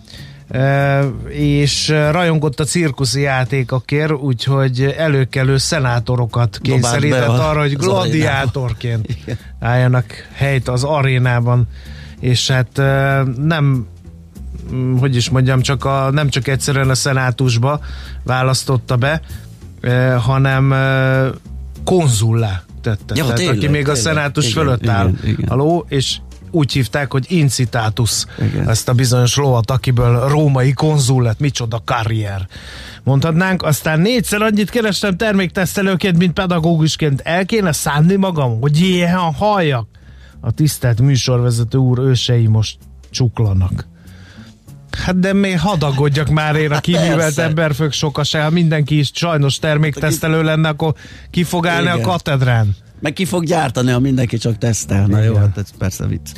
[0.48, 9.06] E, és eh, rajongott a cirkuszi játékokért, úgyhogy előkelő szenátorokat kényszerített a- arra, hogy gladiátorként
[9.60, 11.68] álljanak helyt az arénában.
[12.20, 13.86] És hát eh, nem
[14.98, 17.80] hogy is mondjam, csak a, nem csak egyszerűen a szenátusba
[18.24, 19.20] választotta be,
[19.80, 21.28] eh, hanem eh,
[21.84, 23.14] konzullá tette.
[23.14, 24.02] Ja, Tehát tényleg, aki még a tényleg.
[24.02, 25.12] szenátus Igen, fölött igen, áll.
[25.24, 25.48] igen.
[25.48, 26.16] A ló, és
[26.50, 28.68] úgy hívták, hogy incitatus, Igen.
[28.68, 32.46] ezt a bizonyos lovat, akiből római konzul lett, micsoda karrier.
[33.02, 37.20] Mondhatnánk, aztán négyszer annyit kerestem terméktesztelőként, mint pedagógusként.
[37.24, 39.88] El kéne szánni magam, hogy ilyen halljak.
[40.40, 42.78] A tisztelt műsorvezető úr ősei most
[43.10, 43.86] csuklanak.
[44.98, 47.42] Hát de még hadagodjak már én a Persze.
[47.42, 50.94] emberfők sokaság, ha mindenki is sajnos terméktesztelő lenne, akkor
[51.30, 51.98] ki fog állni Igen.
[51.98, 52.76] a katedrán.
[53.00, 55.06] Meg ki fog gyártani, ha mindenki csak tesztel.
[55.06, 56.30] Na jó, hát ez persze vicc.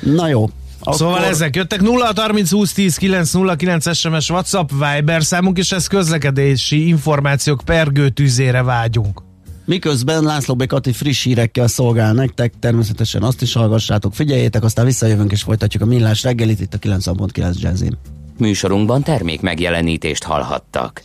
[0.00, 0.50] Na jó.
[0.80, 0.94] Akkor...
[0.94, 5.72] Szóval ezek jöttek 0 30 20 10 9 0 9 SMS WhatsApp Viber számunk, és
[5.72, 9.22] ez közlekedési információk pergő tűzére vágyunk.
[9.64, 10.66] Miközben László B.
[10.66, 15.86] Kati friss hírekkel szolgál nektek, természetesen azt is hallgassátok, figyeljétek, aztán visszajövünk és folytatjuk a
[15.86, 17.98] millás reggelit itt a 90.9 Jazzin.
[18.38, 21.02] Műsorunkban termék megjelenítést hallhattak.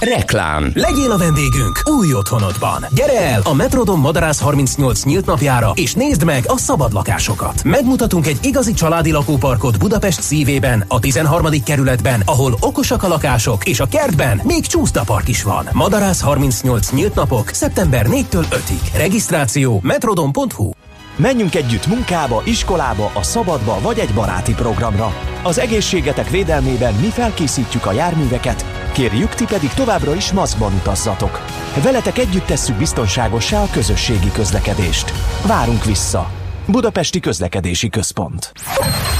[0.00, 0.70] Reklám.
[0.74, 2.86] Legyél a vendégünk új otthonodban.
[2.94, 7.64] Gyere el a Metrodon Madarász 38 nyílt napjára, és nézd meg a szabad lakásokat.
[7.64, 11.46] Megmutatunk egy igazi családi lakóparkot Budapest szívében, a 13.
[11.64, 15.68] kerületben, ahol okosak a lakások, és a kertben még csúszdapark is van.
[15.72, 18.96] Madarász 38 nyílt napok szeptember 4-től 5-ig.
[18.96, 20.70] Regisztráció metrodon.hu
[21.16, 25.14] Menjünk együtt munkába, iskolába, a szabadba vagy egy baráti programra.
[25.42, 31.44] Az egészségetek védelmében mi felkészítjük a járműveket, kérjük ti pedig továbbra is maszkban utazzatok.
[31.82, 35.12] Veletek együtt tesszük biztonságossá a közösségi közlekedést.
[35.46, 36.30] Várunk vissza!
[36.66, 38.52] Budapesti Közlekedési Központ.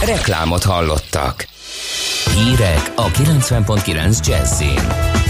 [0.04, 1.46] Reklámot hallottak.
[2.34, 5.23] Hírek a 90.9 Jazzin.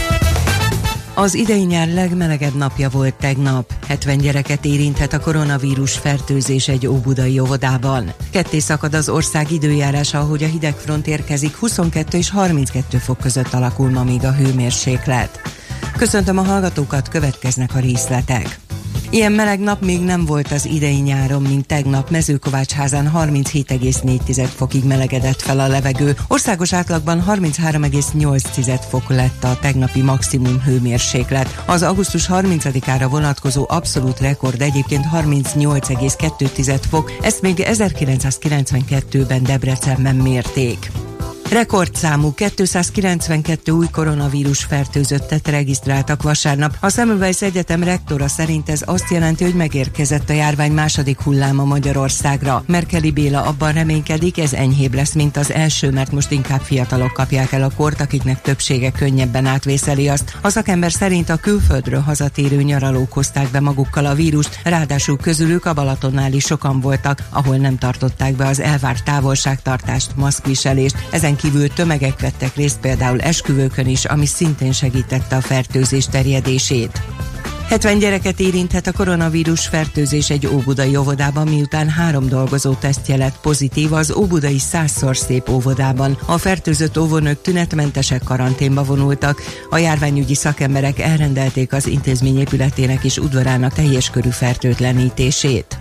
[1.17, 3.73] Az idei nyár legmelegebb napja volt tegnap.
[3.87, 8.13] 70 gyereket érinthet a koronavírus fertőzés egy óbudai óvodában.
[8.31, 13.91] Ketté szakad az ország időjárása, ahogy a hidegfront érkezik, 22 és 32 fok között alakul
[13.91, 15.41] ma még a hőmérséklet.
[15.97, 18.64] Köszöntöm a hallgatókat, következnek a részletek.
[19.15, 25.43] Ilyen meleg nap még nem volt az idei nyáron, mint tegnap Mezőkovácsházán 37,4 fokig melegedett
[25.43, 26.17] fel a levegő.
[26.29, 31.63] Országos átlagban 33,8 fok lett a tegnapi maximum hőmérséklet.
[31.67, 40.91] Az augusztus 30-ára vonatkozó abszolút rekord egyébként 38,2 fok, ezt még 1992-ben Debrecenben mérték.
[41.55, 46.77] Rekordszámú 292 új koronavírus fertőzöttet regisztráltak vasárnap.
[46.81, 52.65] A Semmelweis Egyetem rektora szerint ez azt jelenti, hogy megérkezett a járvány második hulláma Magyarországra.
[52.67, 57.53] Merkeli Béla abban reménykedik, ez enyhébb lesz, mint az első, mert most inkább fiatalok kapják
[57.53, 60.39] el a kort, akiknek többsége könnyebben átvészeli azt.
[60.43, 65.73] A szakember szerint a külföldről hazatérő nyaralók hozták be magukkal a vírust, ráadásul közülük a
[65.73, 70.97] Balatonnál is sokan voltak, ahol nem tartották be az elvárt távolságtartást, maszkviselést.
[71.11, 77.03] Ezen kívül tömegek vettek részt például esküvőkön is, ami szintén segítette a fertőzés terjedését.
[77.69, 83.93] 70 gyereket érinthet a koronavírus fertőzés egy óbudai óvodában, miután három dolgozó tesztje lett pozitív
[83.93, 86.19] az óbudai százszor szép óvodában.
[86.27, 89.43] A fertőzött óvonők tünetmentesek karanténba vonultak.
[89.71, 95.79] A járványügyi szakemberek elrendelték az intézmény épületének és udvarának teljes körű fertőtlenítését.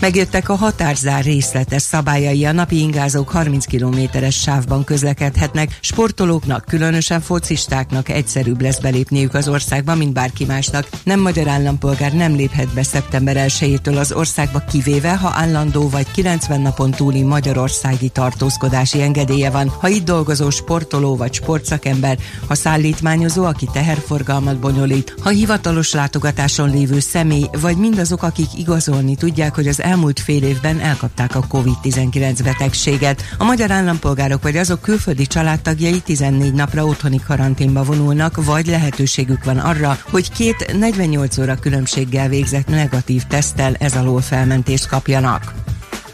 [0.00, 8.08] Megjöttek a határzár részletes szabályai, a napi ingázók 30 kilométeres sávban közlekedhetnek, sportolóknak, különösen focistáknak
[8.08, 10.88] egyszerűbb lesz belépniük az országba, mint bárki másnak.
[11.04, 16.60] Nem magyar állampolgár nem léphet be szeptember 1 az országba, kivéve, ha állandó vagy 90
[16.60, 23.68] napon túli magyarországi tartózkodási engedélye van, ha itt dolgozó sportoló vagy sportszakember, ha szállítmányozó, aki
[23.72, 30.20] teherforgalmat bonyolít, ha hivatalos látogatáson lévő személy, vagy mindazok, akik igazolni tudják, hogy az elmúlt
[30.20, 33.22] fél évben elkapták a COVID-19 betegséget.
[33.38, 39.58] A magyar állampolgárok vagy azok külföldi családtagjai 14 napra otthoni karanténba vonulnak, vagy lehetőségük van
[39.58, 45.54] arra, hogy két 48 óra különbséggel végzett negatív teszttel ez alól felmentést kapjanak.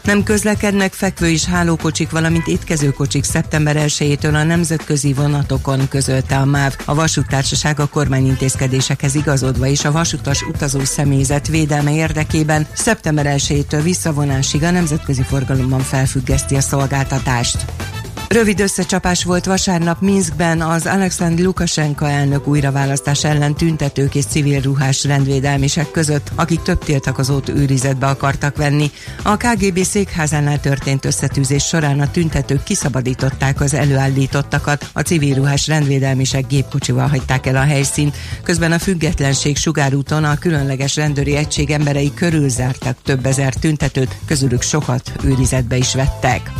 [0.07, 6.75] Nem közlekednek fekvő és hálókocsik, valamint étkezőkocsik szeptember 1-től a nemzetközi vonatokon közölte a MÁV.
[6.85, 14.63] A vasúttársaság a kormányintézkedésekhez igazodva és a vasutas utazó személyzet védelme érdekében szeptember 1-től visszavonásig
[14.63, 17.65] a nemzetközi forgalomban felfüggeszti a szolgáltatást.
[18.27, 25.03] Rövid összecsapás volt vasárnap Minskben az Alexandr Lukashenka elnök újraválasztás ellen tüntetők és civil ruhás
[25.03, 28.91] rendvédelmisek között, akik több tiltakozót őrizetbe akartak venni.
[29.23, 36.47] A KGB székházánál történt összetűzés során a tüntetők kiszabadították az előállítottakat, a civil ruhás rendvédelmisek
[36.47, 42.97] gépkocsival hagyták el a helyszínt, közben a függetlenség sugárúton a különleges rendőri egység emberei körülzártak
[43.03, 46.51] több ezer tüntetőt, közülük sokat őrizetbe is vettek.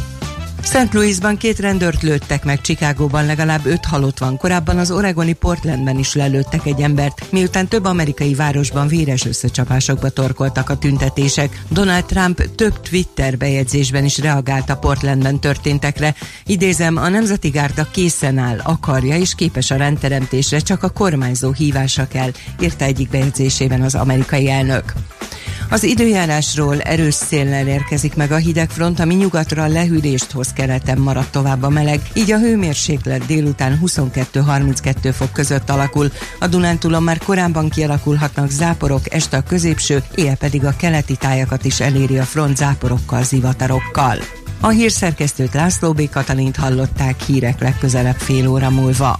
[0.67, 0.93] St.
[0.93, 4.37] Louisban két rendőrt lőttek meg, Chicagóban legalább öt halott van.
[4.37, 10.69] Korábban az oregoni Portlandben is lelőttek egy embert, miután több amerikai városban véres összecsapásokba torkoltak
[10.69, 11.61] a tüntetések.
[11.69, 16.15] Donald Trump több Twitter bejegyzésben is reagált a Portlandben történtekre.
[16.45, 22.07] Idézem, a Nemzeti Gárda készen áll, akarja és képes a rendteremtésre, csak a kormányzó hívása
[22.07, 24.93] kell, írta egyik bejegyzésében az amerikai elnök.
[25.69, 31.63] Az időjárásról erős széllel érkezik meg a hidegfront, ami nyugatra lehűlést hoz keleten maradt tovább
[31.63, 36.11] a meleg, így a hőmérséklet délután 22-32 fok között alakul.
[36.39, 41.79] A Dunántúlon már korábban kialakulhatnak záporok, este a középső, éjjel pedig a keleti tájakat is
[41.79, 44.17] eléri a front záporokkal, zivatarokkal.
[44.61, 46.09] A hírszerkesztőt László B.
[46.09, 49.19] Katalint hallották hírek legközelebb fél óra múlva.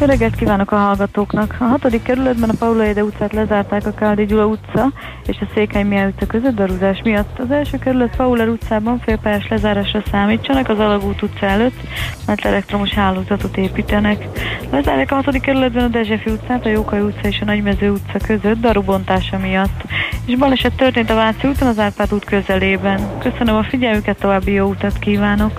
[0.00, 1.56] Jó reggelt kívánok a hallgatóknak!
[1.58, 4.92] A hatodik kerületben a Paula Ede utcát lezárták a Káldi Gyula utca
[5.26, 7.38] és a Székely Mihály utca között darúzás miatt.
[7.38, 11.80] Az első kerület Paula utcában félpályás lezárásra számítsanak az Alagút utca előtt,
[12.26, 14.28] mert elektromos hálózatot építenek.
[14.70, 18.60] Lezárják a hatodik kerületben a Dezsefi utcát, a Jókai utca és a Nagymező utca között
[18.60, 19.82] darubontása miatt.
[20.26, 23.18] És baleset történt a Váci úton az Árpád út közelében.
[23.18, 25.58] Köszönöm a figyelmüket, további jó utat kívánok!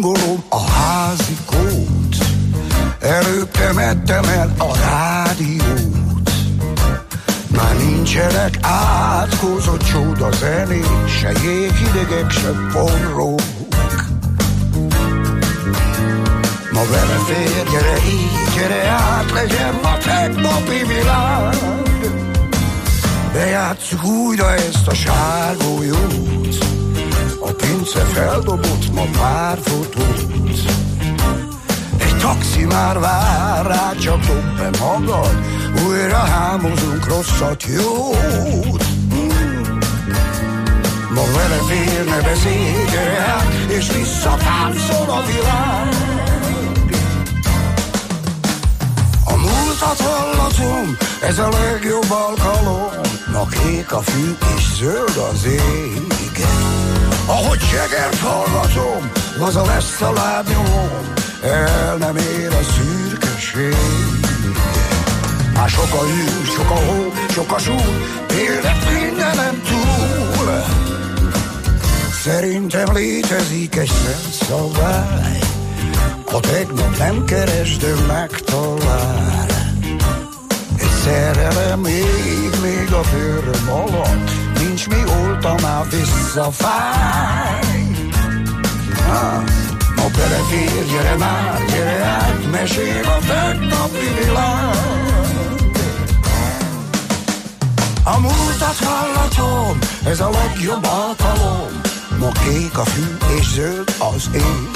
[0.00, 2.16] Hangolom a házi kót,
[3.00, 6.30] előttemettem el a rádiót.
[7.48, 10.86] Már nincsenek átkozott csoda zenék,
[11.20, 13.40] se jéghidegek, se forrók.
[16.72, 21.56] Ma vele fér, gyere így, gyere át, legyen a tegnapi világ.
[23.32, 26.75] Bejátsszuk újra ezt a sárgójót,
[27.46, 30.20] a pince feldobott ma pár fotót.
[31.98, 35.36] Egy taxi már vár rá, csak dob be magad,
[35.86, 38.84] újra hámozunk rosszat, jót.
[41.14, 46.06] Ma vele fér, ne beszélj, gyere át, és visszatáncol a világ.
[49.36, 52.90] Múltat hallatom, ez a legjobb alkalom,
[53.32, 56.06] ma kék a fű és zöld az ég.
[57.26, 61.12] Ahogy segert hallgatom, laza lesz a lábnyomom,
[61.42, 63.76] el nem ér a szürkeség.
[65.54, 67.76] Már sok a hű, sok a hó, sok a súly,
[68.38, 70.64] élet mindenem túl.
[72.24, 75.38] Szerintem létezik egy szent szabály,
[76.24, 79.46] ha tegnap nem keresd, ő megtalál.
[80.76, 87.60] Egy szerelem még, még a bőröm alatt, nincs mi oltaná visszafáj.
[89.08, 89.42] Ah,
[89.96, 94.96] ma belefér, gyere már, gyere át, mesél a tegnapi világ.
[98.04, 101.80] A múltat hallatom, ez a legjobb alkalom,
[102.18, 104.70] ma kék a fű és zöld az ég.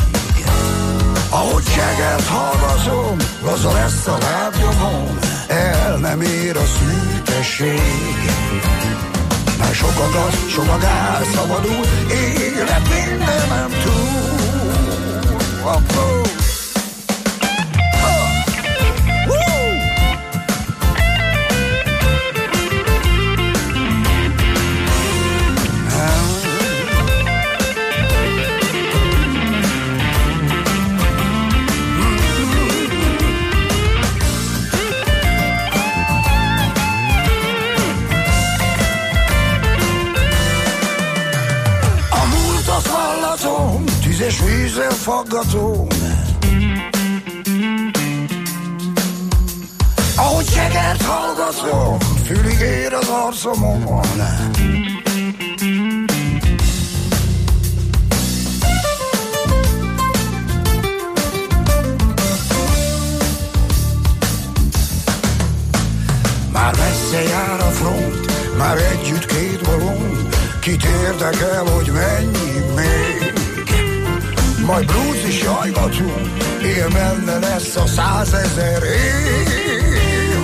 [1.31, 5.19] Ahogy segelt hallgatom, laza lesz a lábnyomom,
[5.49, 8.31] el nem ér a szűkesség.
[9.73, 14.21] Sok a gaz, sok a gáz, szabadul, élet mindenem túl.
[15.65, 16.20] Oh,
[44.79, 45.87] faggatom.
[50.17, 54.01] Ahogy segert hallgatom, fülig ér az arcomon.
[66.53, 70.29] Már messze jár a front, már együtt két balon,
[70.61, 73.20] kit érdekel, hogy mennyi még.
[74.71, 80.39] Majd blues is jajgatunk, él menne lesz a százezer év.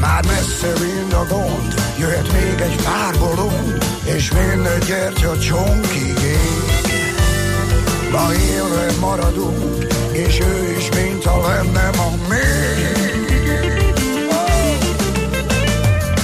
[0.00, 6.18] Már messze mind a gond, jöhet még egy pár bolond, és minden gyertya csonkig.
[8.10, 12.96] Ma élve maradunk, és ő is, mint ha lenne ma még.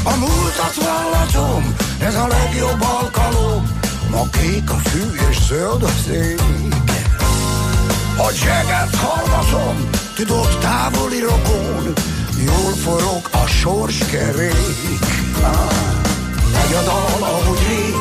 [0.04, 2.97] A múltat vallatom, ez a legjobb
[4.18, 6.40] ma kék a fű és zöld az ég.
[8.16, 11.92] A zseget hallgatom, tudod távoli rokon,
[12.44, 14.52] jól forog a sorskerék.
[15.42, 15.72] Ah,
[16.52, 17.94] Megy a dal, ahogy rég,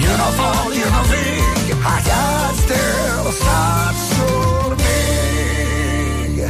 [0.00, 6.42] jön a fal, jön a vég, hát játszd el százszor még.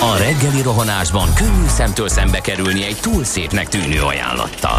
[0.00, 4.78] A reggeli rohanásban könnyű szemtől szembe kerülni egy túl szépnek tűnő ajánlattal.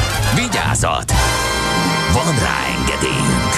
[0.35, 1.11] Vigyázat!
[2.13, 3.51] Van rá engedélyünk!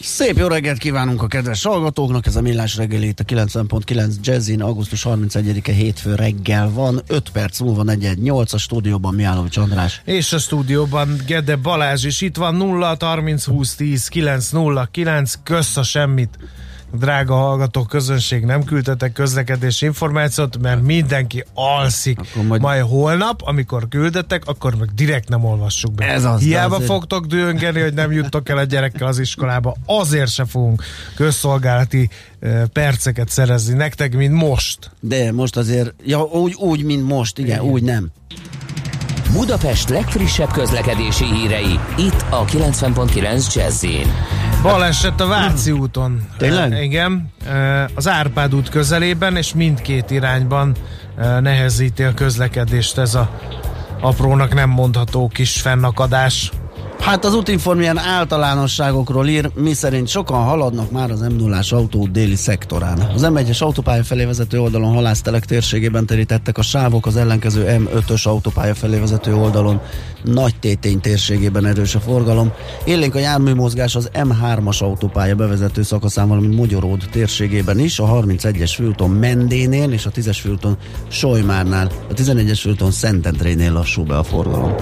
[0.00, 5.06] Szép jó reggelt kívánunk a kedves hallgatóknak, ez a Millás reggelét a 90.9 Jazzin, augusztus
[5.08, 10.02] 31-e hétfő reggel van, 5 perc múlva 418 a stúdióban Miálovics András.
[10.04, 15.34] És a stúdióban Gede Balázs is itt van 0 30 20 10 9 0 9
[15.42, 16.38] kösz a semmit
[16.98, 22.16] drága hallgató közönség, nem küldtetek közlekedési információt, mert mindenki alszik.
[22.34, 22.46] Majd...
[22.48, 26.04] majd- majd holnap, amikor küldetek, akkor meg direkt nem olvassuk be.
[26.04, 30.30] Ez az, Hiába azért- fogtok dühöngeni, hogy nem juttok el a gyerekkel az iskolába, azért
[30.30, 30.82] se fogunk
[31.16, 32.08] közszolgálati
[32.72, 34.90] perceket szerezni nektek, mint most.
[35.00, 38.08] De most azért, ja, úgy, úgy mint most, igen, úgy nem.
[39.32, 43.84] Budapest legfrissebb közlekedési hírei, itt a 90.9 jazz
[44.66, 46.28] Baleset a Váci úton.
[46.38, 46.72] Tényleg?
[46.72, 50.74] E, Igen, e, az Árpád út közelében, és mindkét irányban
[51.18, 53.30] e, nehezíti a közlekedést ez a
[54.00, 56.50] aprónak nem mondható kis fennakadás.
[57.00, 62.06] Hát az útinform ilyen általánosságokról ír, mi szerint sokan haladnak már az m 0 autó
[62.06, 62.98] déli szektorán.
[63.14, 68.74] Az M1-es autópálya felé vezető oldalon halásztelek térségében terítettek a sávok, az ellenkező M5-ös autópálya
[68.74, 69.80] felé vezető oldalon
[70.22, 72.52] nagy tétény térségében erős a forgalom.
[72.84, 79.10] Élénk a járműmozgás az M3-as autópálya bevezető szakaszán, valamint Mogyoród térségében is, a 31-es főúton
[79.10, 80.76] Mendénél és a 10-es főúton
[81.08, 84.74] Solymárnál, a 11-es főúton Szentendrénél lassú be a forgalom.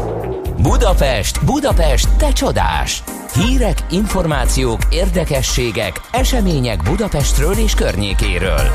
[0.62, 3.02] Budapest, Budapest, te csodás!
[3.34, 8.68] Hírek, információk, érdekességek, események Budapestről és környékéről.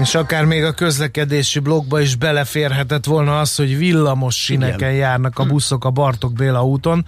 [0.00, 5.44] És akár még a közlekedési blogba is beleférhetett volna az, hogy villamos sineken járnak a
[5.44, 7.06] buszok a Bartok Béla úton,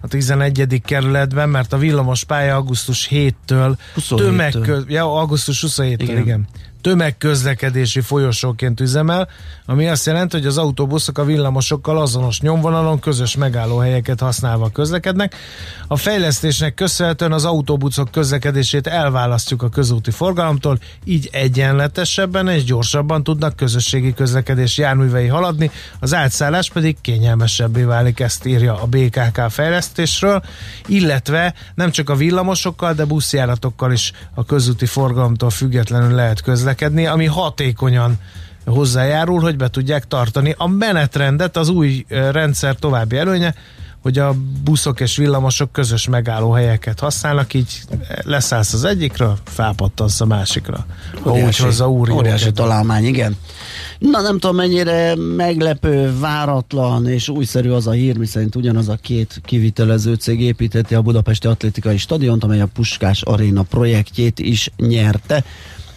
[0.00, 0.82] a 11.
[0.84, 4.16] kerületben, mert a villamos pálya augusztus 7-től 27-től.
[4.16, 4.84] tömegköz...
[4.86, 6.18] ja, augusztus 27-től, igen.
[6.18, 6.46] Igen.
[6.80, 9.28] Tömegközlekedési folyosóként üzemel,
[9.66, 15.34] ami azt jelenti, hogy az autóbuszok a villamosokkal azonos nyomvonalon közös megállóhelyeket használva közlekednek.
[15.88, 23.56] A fejlesztésnek köszönhetően az autóbuszok közlekedését elválasztjuk a közúti forgalomtól, így egyenletesebben és gyorsabban tudnak
[23.56, 25.70] közösségi közlekedés járművei haladni,
[26.00, 30.42] az átszállás pedig kényelmesebbé válik, ezt írja a BKK fejlesztésről,
[30.86, 36.68] illetve nem csak a villamosokkal, de buszjáratokkal is a közúti forgalomtól függetlenül lehet közlekedni,
[37.06, 38.18] ami hatékonyan
[38.66, 43.54] hozzájárul, hogy be tudják tartani a menetrendet, az új rendszer további előnye,
[44.02, 47.80] hogy a buszok és villamosok közös megállóhelyeket használnak, így
[48.22, 50.86] leszállsz az egyikről, felpattansz a másikra.
[51.24, 52.58] Úgy hozza úri óriási jogot.
[52.58, 53.36] találmány, igen.
[53.98, 59.40] Na nem tudom mennyire meglepő, váratlan és újszerű az a hír, miszerint ugyanaz a két
[59.44, 65.44] kivitelező cég építette a Budapesti Atlétikai Stadiont, amely a Puskás Aréna projektjét is nyerte.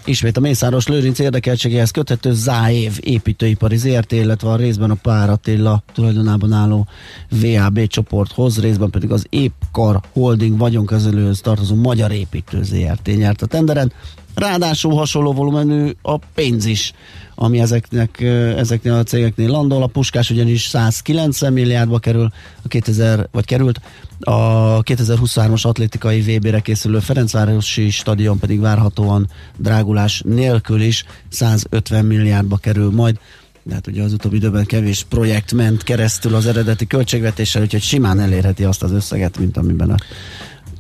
[0.06, 5.84] Ismét a Mészáros Lőrinc érdekeltségéhez köthető Záév építőipari ZRT, illetve a részben a Pár Attila
[5.94, 6.88] tulajdonában álló
[7.30, 13.92] VAB csoporthoz, részben pedig az Épkar Holding vagyonkezelőhöz tartozó Magyar Építő ZRT nyert a tenderen.
[14.36, 16.94] Ráadásul hasonló volumenű a pénz is,
[17.36, 18.22] ami ezeknek,
[18.58, 19.84] ezeknél a cégeknél landol.
[19.84, 22.32] A Puskás ugyanis 190 milliárdba kerül,
[22.64, 23.82] a 2000, vagy került,
[24.20, 32.92] a 2023-as atlétikai VB-re készülő Ferencvárosi stadion pedig várhatóan drágulás nélkül is 150 milliárdba kerül
[32.92, 33.18] majd.
[33.64, 38.20] De hát ugye az utóbbi időben kevés projekt ment keresztül az eredeti költségvetéssel, úgyhogy simán
[38.20, 39.96] elérheti azt az összeget, mint amiben a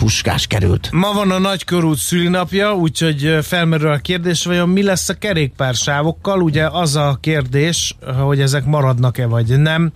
[0.04, 0.90] puskás került.
[0.92, 6.42] Ma van a nagykorút szülinapja, úgyhogy felmerül a kérdés, vajon mi lesz a kerékpársávokkal?
[6.42, 9.92] Ugye az a kérdés, hogy ezek maradnak-e vagy nem.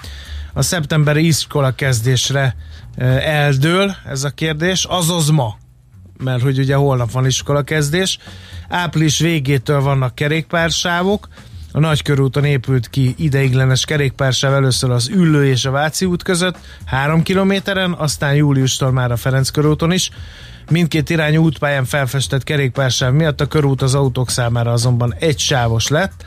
[0.53, 2.55] A szeptemberi iskola kezdésre
[3.19, 5.57] eldől ez a kérdés, azaz ma
[6.17, 8.17] mert hogy ugye holnap van iskola kezdés.
[8.69, 11.27] Április végétől vannak kerékpársávok,
[11.71, 17.23] a Nagykörúton épült ki ideiglenes kerékpársáv először az Üllő és a Váci út között, három
[17.23, 20.09] kilométeren, aztán júliustól már a Ferenc körúton is.
[20.69, 26.25] Mindkét irányú útpályán felfestett kerékpársáv miatt a körút az autók számára azonban egy sávos lett.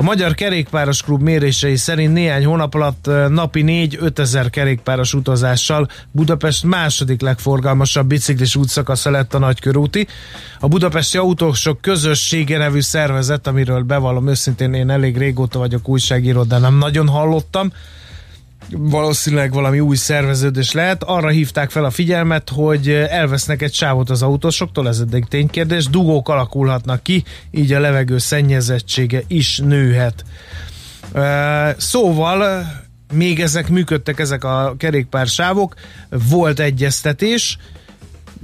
[0.00, 6.64] A Magyar Kerékpáros Klub mérései szerint néhány hónap alatt napi 4-5 ezer kerékpáros utazással Budapest
[6.64, 10.06] második legforgalmasabb biciklis útszakasza lett a nagykörúti.
[10.60, 16.58] A Budapesti Autósok Közössége nevű szervezet, amiről bevallom őszintén én elég régóta vagyok újságíró, de
[16.58, 17.72] nem nagyon hallottam,
[18.70, 21.02] valószínűleg valami új szerveződés lehet.
[21.02, 26.28] Arra hívták fel a figyelmet, hogy elvesznek egy sávot az autósoktól, ez eddig ténykérdés, dugók
[26.28, 30.24] alakulhatnak ki, így a levegő szennyezettsége is nőhet.
[31.76, 32.66] Szóval
[33.12, 35.74] még ezek működtek, ezek a kerékpársávok,
[36.10, 37.58] volt egyeztetés,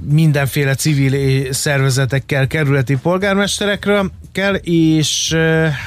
[0.09, 5.33] mindenféle civil szervezetekkel, kerületi polgármesterekről kell, és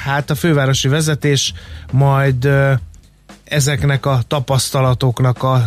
[0.03, 1.53] hát a fővárosi vezetés
[1.91, 2.49] majd
[3.49, 5.63] ezeknek a tapasztalatoknak a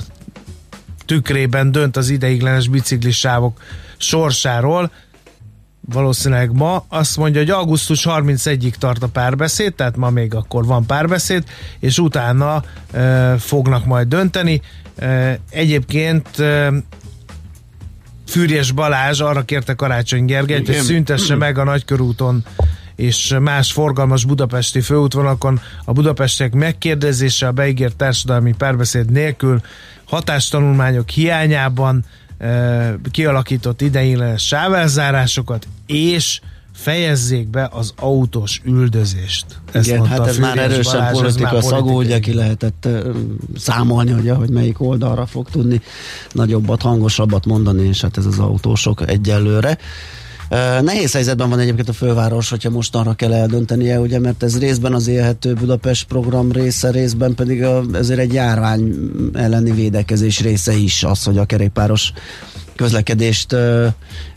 [1.06, 3.60] tükrében dönt az ideiglenes biciklisávok
[3.96, 4.90] sorsáról.
[5.80, 10.86] Valószínűleg ma azt mondja, hogy augusztus 31-ig tart a párbeszéd, tehát ma még akkor van
[10.86, 11.44] párbeszéd,
[11.78, 12.62] és utána
[12.92, 14.60] e, fognak majd dönteni.
[14.96, 16.72] E, egyébként e,
[18.26, 22.44] Fűrjes Balázs arra kérte Karácsony Gergelyt, hogy szüntesse meg a nagykörúton
[22.96, 29.60] és más forgalmas budapesti főútvonalakon a budapestiek megkérdezése a beígért társadalmi párbeszéd nélkül
[30.04, 32.04] hatástanulmányok hiányában
[32.38, 36.40] e, kialakított ideiglenes sávelzárásokat és
[36.74, 39.46] fejezzék be az autós üldözést.
[39.72, 42.88] Ezt Igen, hát ez már erősen Balázs, politika már szagú, ugye ki lehetett
[43.56, 45.80] számolni, hogy, hogy melyik oldalra fog tudni
[46.32, 49.78] nagyobbat, hangosabbat mondani, és hát ez az autósok egyelőre.
[50.82, 55.08] Nehéz helyzetben van egyébként a főváros, hogyha mostanra kell eldöntenie, ugye, mert ez részben az
[55.08, 58.94] élhető Budapest program része, részben pedig a, ezért egy járvány
[59.32, 62.12] elleni védekezés része is az, hogy a kerékpáros
[62.76, 63.86] közlekedést ö,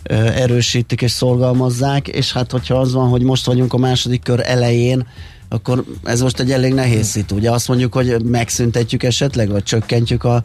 [0.03, 4.41] ö, erősítik és szorgalmazzák, és hát hogyha az van, hogy most vagyunk a második kör
[4.45, 5.07] elején,
[5.49, 7.35] akkor ez most egy elég nehéz szitu.
[7.35, 10.43] Ugye azt mondjuk, hogy megszüntetjük esetleg, vagy csökkentjük a,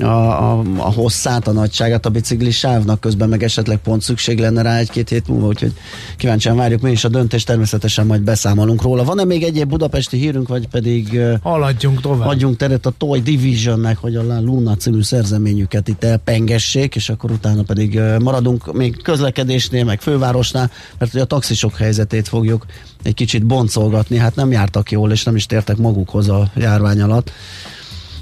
[0.00, 4.76] a, a, a hosszát, a nagyságát a biciklisávnak, közben meg esetleg pont szükség lenne rá
[4.76, 5.72] egy-két hét múlva, úgyhogy
[6.16, 9.04] kíváncsian várjuk mi is a döntést, természetesen majd beszámolunk róla.
[9.04, 12.28] Van-e még egyéb budapesti hírünk, vagy pedig haladjunk tovább?
[12.28, 17.62] Adjunk teret a Toy Divisionnek, hogy a Luna című szerzeményüket itt elpengessék, és akkor utána
[17.62, 22.66] pedig maradunk még közlekedésnél, meg fővárosnál, mert a taxisok helyzetét fogjuk
[23.02, 27.30] egy kicsit boncolgatni, hát nem jártak jól, és nem is tértek magukhoz a járvány alatt.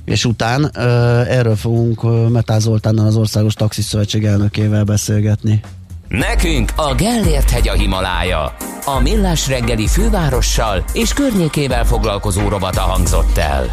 [0.05, 0.71] És után
[1.29, 5.61] erről fogunk uh, Metá Zoltánnal, az Országos Taxiszövetség elnökével beszélgetni.
[6.09, 8.57] Nekünk a Gellért hegy a Himalája.
[8.85, 13.73] A Millás reggeli fővárossal és környékével foglalkozó robata hangzott el.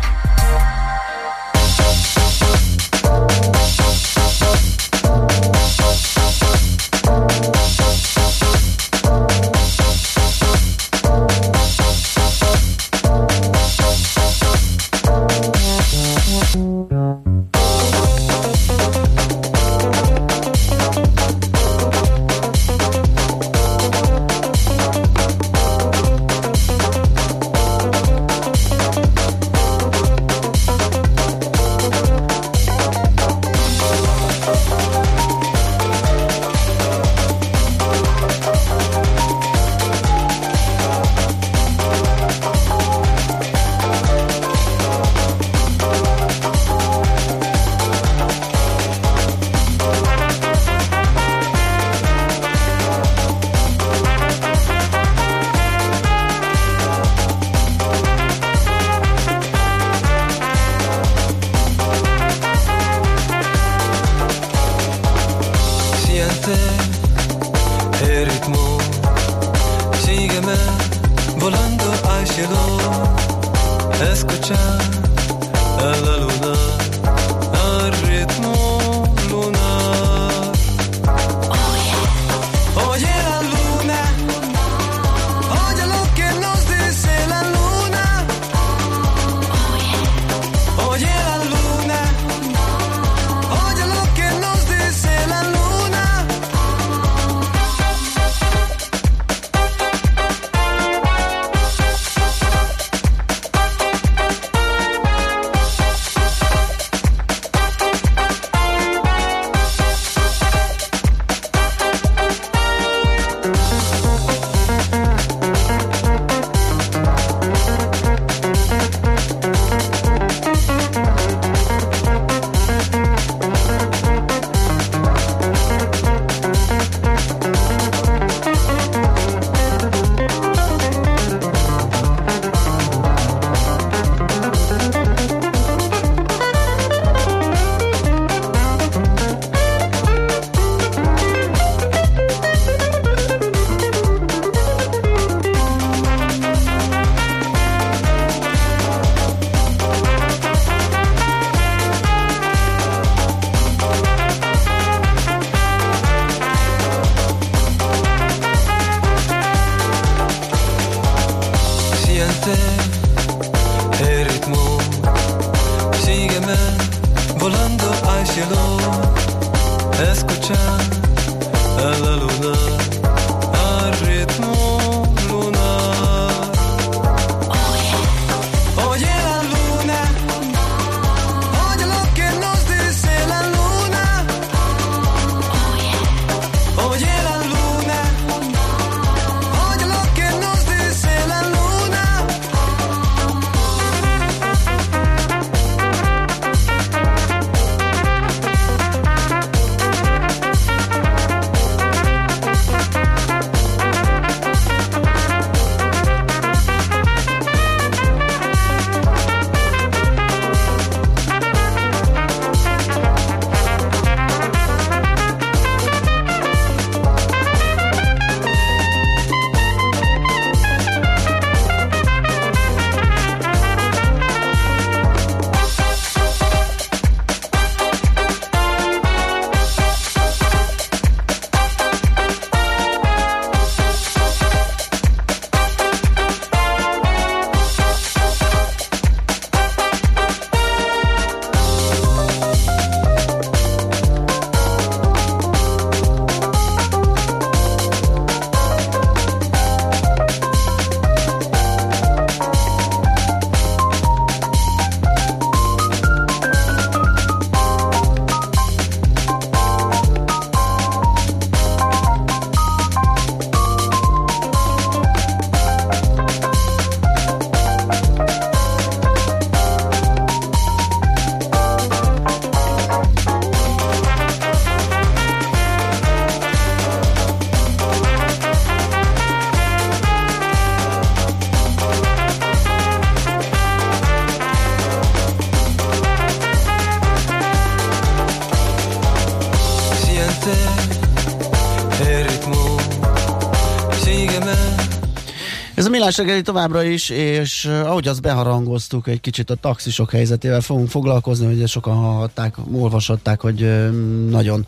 [295.97, 300.89] Millás reggeli továbbra is, és uh, ahogy azt beharangoztuk, egy kicsit a taxisok helyzetével fogunk
[300.89, 303.89] foglalkozni, hogy sokan hallhatták, olvashatták, hogy uh,
[304.29, 304.65] nagyon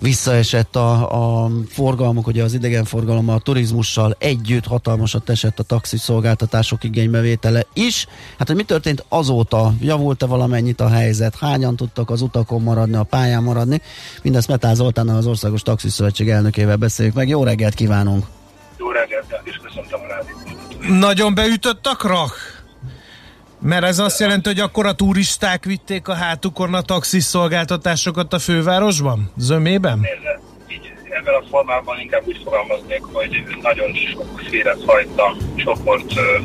[0.00, 7.66] visszaesett a, a forgalmuk, ugye az idegenforgalom a turizmussal együtt hatalmasat esett a taxiszolgáltatások igénybevétele
[7.72, 8.06] is.
[8.38, 9.74] Hát, hogy mi történt azóta?
[9.80, 11.36] Javult-e valamennyit a helyzet?
[11.36, 13.80] Hányan tudtak az utakon maradni, a pályán maradni?
[14.22, 17.28] Mindezt Metál Zoltánnal, az Országos Taxiszövetség elnökével beszéljük meg.
[17.28, 18.35] Jó reggelt kívánunk!
[20.88, 22.34] Nagyon beütött a krach?
[23.60, 28.38] Mert ez azt jelenti, hogy akkor a turisták vitték a hátukon a taxis szolgáltatásokat a
[28.38, 29.30] fővárosban?
[29.36, 30.06] Zömében?
[30.68, 36.38] Így ebben a formában inkább úgy fogalmaznék, hogy nagyon sokféle fajta csoport ö,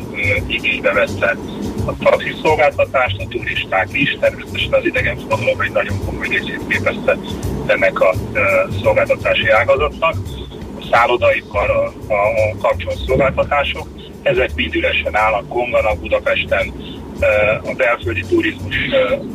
[0.47, 1.37] igénybe vette
[1.85, 7.17] a taxiszolgáltatást, a turisták is, természetesen az idegenforgalom egy nagyon komoly részét képezte
[7.65, 8.41] ennek a ö,
[8.81, 10.15] szolgáltatási ágazatnak.
[10.79, 13.87] A szállodaipar, a, a, a kapcsolat szolgáltatások,
[14.23, 16.73] ezek mind üresen állnak, konganak Budapesten,
[17.63, 18.75] a belföldi turizmus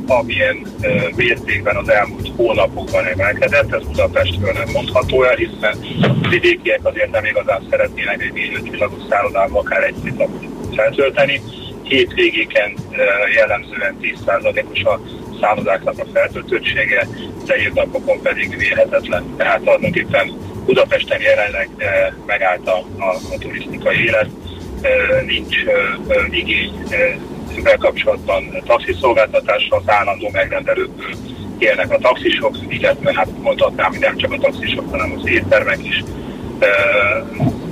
[0.06, 0.66] amilyen
[1.16, 7.24] mértékben az elmúlt hónapokban emelkedett, ez Budapestről nem mondható el, hiszen a vidékiek azért nem
[7.24, 11.40] igazán szeretnének egy négy csillagos szállodában akár egy-két napot feltölteni.
[11.82, 12.74] Hétvégéken
[13.34, 15.00] jellemzően 10%-os a
[15.40, 17.08] szállodáknak a feltöltöttsége,
[17.46, 19.34] de napokon pedig vélhetetlen.
[19.36, 20.30] Tehát tulajdonképpen
[20.64, 21.68] Budapesten jelenleg
[22.26, 24.28] megállt a, a, a turisztikai élet,
[25.26, 25.56] nincs
[26.30, 26.84] igény
[27.58, 31.14] ezzel kapcsolatban taxiszolgáltatásra az állandó megrendelőkből
[31.58, 36.04] élnek a taxisok, illetve hát mondhatnám, hogy nem csak a taxisok, hanem az éttermek is.
[36.58, 36.66] E,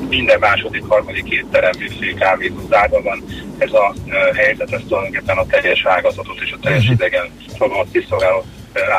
[0.09, 3.25] minden második, harmadik étterem, műfé, kávézó zárva van.
[3.59, 6.93] Ez a e, helyzet, ez tulajdonképpen a teljes ágazatot és a teljes Mhm.
[6.93, 8.45] idegen fogalmat kiszolgáló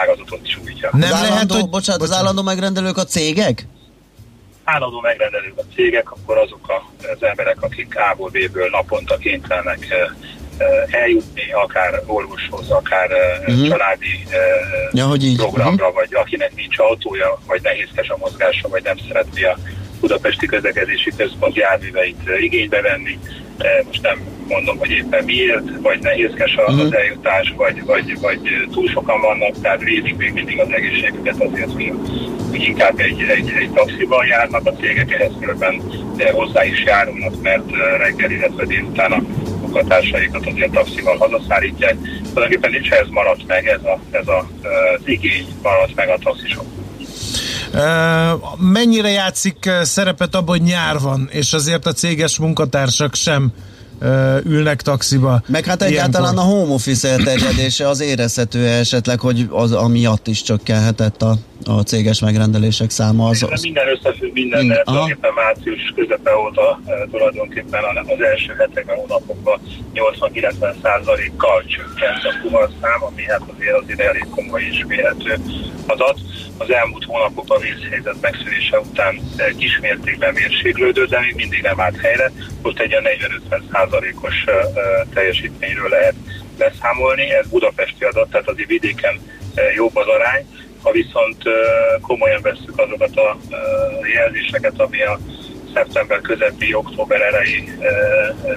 [0.02, 0.90] ágazatot is újítja.
[0.92, 1.70] Nem az állandó, lehet, hogy...
[1.70, 3.68] bocsánat, az állandó megrendelők a cégek?
[4.66, 9.88] Állandó megrendelők a cégek, akkor azok az emberek, akik A-ból B-ből naponta kénytelenek
[10.92, 13.10] eljutni, akár orvoshoz, akár
[13.40, 13.68] uh-huh.
[13.68, 14.26] családi
[14.92, 15.38] ja, hogy így.
[15.38, 15.94] programra, uh-huh.
[15.94, 19.58] vagy akinek nincs autója, vagy nehézkes a mozgása, vagy nem szeretné a
[20.00, 23.20] Budapesti Közlekedési Központ járműveit igénybe venni.
[23.86, 26.96] Most nem mondom, hogy éppen miért, vagy nehézkes az uh-huh.
[26.96, 28.40] eljutás, vagy, vagy, vagy
[28.72, 31.94] túl sokan vannak, tehát védik még mindig az egészségüket azért, hogy,
[32.50, 35.82] hogy inkább egy, egy, egy taxiban járnak a cégek, ehhez különben
[36.32, 39.22] hozzá is járulnak, mert reggel, illetve délután a
[39.62, 41.96] munkatársaikat azért taxival hazaszállítják.
[42.34, 44.50] Tulajdonképpen nincs ez maradt meg, ez, a, ez a,
[44.98, 46.66] az igény maradt meg a taxisok.
[48.58, 53.52] Mennyire játszik szerepet abban, hogy nyár van, és azért a céges munkatársak sem
[54.44, 55.42] ülnek taxiba.
[55.48, 56.54] Meg hát egyáltalán ilyenkor.
[56.54, 61.38] a home office elterjedése az érezhető esetleg, hogy az amiatt is csökkenhetett a,
[61.68, 63.28] a céges megrendelések száma.
[63.28, 63.62] Az, az...
[63.62, 69.60] Minden összefügg minden, Mind- de tulajdonképpen március közepe óta eh, tulajdonképpen az első hetekben, hónapokban
[69.94, 75.38] 80-90 százalékkal csökkent a fuvarszám, ami hát azért azért elég komoly és mérhető
[75.88, 76.20] adat.
[76.58, 81.98] Az elmúlt hónapokban a vészhelyzet megszűnése után eh, kismértékben mérséklődött, de még mindig nem állt
[81.98, 82.32] helyre.
[82.62, 83.06] Most egy olyan
[83.50, 84.64] 40-50 százalékos eh, eh,
[85.14, 86.16] teljesítményről lehet
[86.58, 87.34] beszámolni.
[87.34, 89.20] Ez budapesti adat, tehát azért vidéken
[89.76, 90.46] jobb az arány.
[90.86, 91.38] Ha viszont
[92.02, 93.38] komolyan vesszük azokat a
[94.14, 95.20] jelzéseket, ami a
[95.74, 97.64] szeptember közepi, október elejé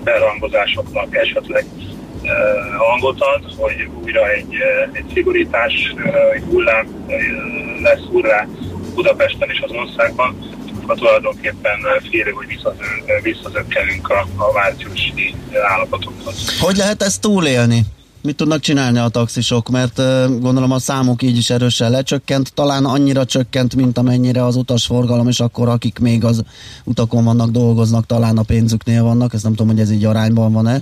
[0.05, 1.65] berangozásoknak esetleg
[2.77, 4.55] hangot ad, hogy újra egy,
[4.93, 5.95] egy szigorítás,
[6.35, 7.07] egy hullám
[7.83, 8.49] lesz úrrá
[8.95, 10.39] Budapesten és az országban,
[10.83, 11.79] akkor tulajdonképpen
[12.11, 15.35] félő, hogy visszazö- visszazökkenünk a, a márciusi
[15.69, 16.61] állapotokhoz.
[16.61, 17.83] Hogy lehet ezt túlélni?
[18.29, 19.69] Mit tudnak csinálni a taxisok?
[19.69, 19.97] Mert
[20.41, 25.41] gondolom a számuk így is erősen lecsökkent, talán annyira csökkent, mint amennyire az utasforgalom, és
[25.41, 26.45] akkor akik még az
[26.85, 30.81] utakon vannak, dolgoznak, talán a pénzüknél vannak, ezt nem tudom, hogy ez így arányban van-e.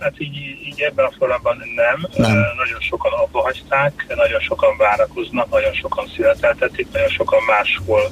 [0.00, 0.36] Hát így,
[0.68, 2.08] így ebben a formában nem.
[2.16, 2.36] Nem.
[2.36, 8.02] Nagyon sokan abba hagyták, nagyon sokan várakoznak, nagyon sokan születeltetik, nagyon sokan máshol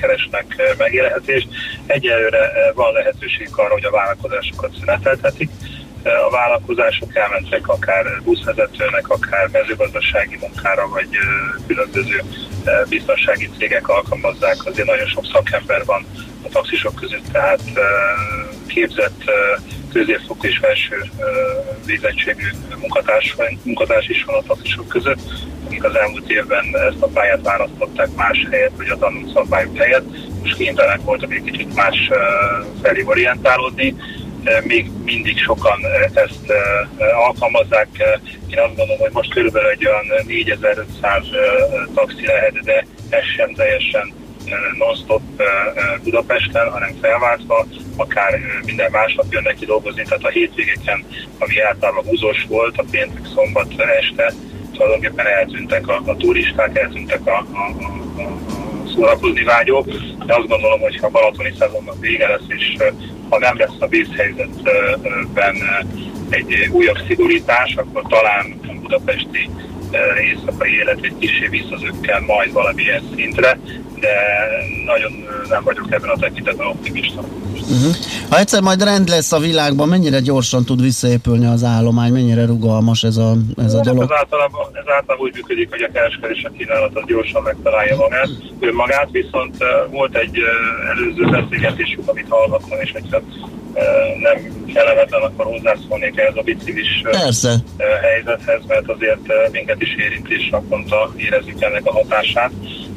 [0.00, 1.48] keresnek megélhetést.
[1.86, 5.50] Egyelőre van lehetőség arra, hogy a vállalkozásokat szüneteltetik.
[6.06, 11.08] A vállalkozások elmentek akár buszvezetőnek, akár mezőgazdasági munkára, vagy
[11.66, 12.22] különböző
[12.88, 14.56] biztonsági cégek alkalmazzák.
[14.64, 16.06] Azért nagyon sok szakember van
[16.42, 17.60] a taxisok között, tehát
[18.66, 19.30] képzett
[19.92, 21.10] középfokú és felső
[21.86, 22.46] végzettségű
[22.78, 25.20] munkatárs, munkatárs is van a taxisok között,
[25.66, 30.04] akik az elmúlt évben ezt a pályát választották más helyet, vagy a tanult szabályok helyett.
[30.42, 32.10] Most kénytelenek voltak egy kicsit más
[32.82, 33.94] felé orientálódni.
[34.62, 35.80] Még mindig sokan
[36.14, 36.52] ezt
[37.26, 37.88] alkalmazzák.
[38.50, 43.54] Én azt gondolom, hogy most körülbelül egy olyan 4500 ö, taxi lehet, de ez sem
[43.54, 44.12] teljesen
[44.78, 45.22] non-stop
[46.02, 47.66] Budapesten, hanem felváltva.
[47.96, 51.04] akár minden másnap jönnek ki dolgozni, tehát a hétvégeken,
[51.38, 54.32] ami általában húzós volt, a péntek, szombat este,
[54.72, 58.55] tulajdonképpen eltűntek a, a turisták, eltűntek a, a, a, a
[58.96, 59.86] szórakozni vágyók,
[60.26, 62.76] de azt gondolom, hogy ha balatoni szezonnak vége lesz, és
[63.28, 65.56] ha nem lesz a vészhelyzetben
[66.30, 69.50] egy újabb szigorítás, akkor talán a budapesti
[70.20, 73.58] éjszakai élet egy kicsi visszazökkel majd valamilyen szintre,
[74.00, 74.14] de
[74.84, 75.12] nagyon
[75.48, 77.20] nem vagyok ebben a tekintetben optimista.
[77.20, 77.94] Uh-huh.
[78.30, 83.02] Ha egyszer majd rend lesz a világban, mennyire gyorsan tud visszaépülni az állomány, mennyire rugalmas
[83.02, 83.32] ez a,
[83.64, 84.02] ez a Hát dolog?
[84.02, 88.28] Ez általában, ez általában úgy működik, hogy a kereskedés a kínálat az gyorsan megtalálja magát,
[88.60, 90.38] önmagát, viszont uh, volt egy
[90.90, 93.22] előző beszélgetésünk, amit hallgattam, és uh,
[94.20, 97.54] nem kellemetlen, akkor hozzászólnék ehhez a biciklis Persze.
[98.02, 102.50] helyzethez, mert azért minket is érint, és naponta érezzük ennek a hatását.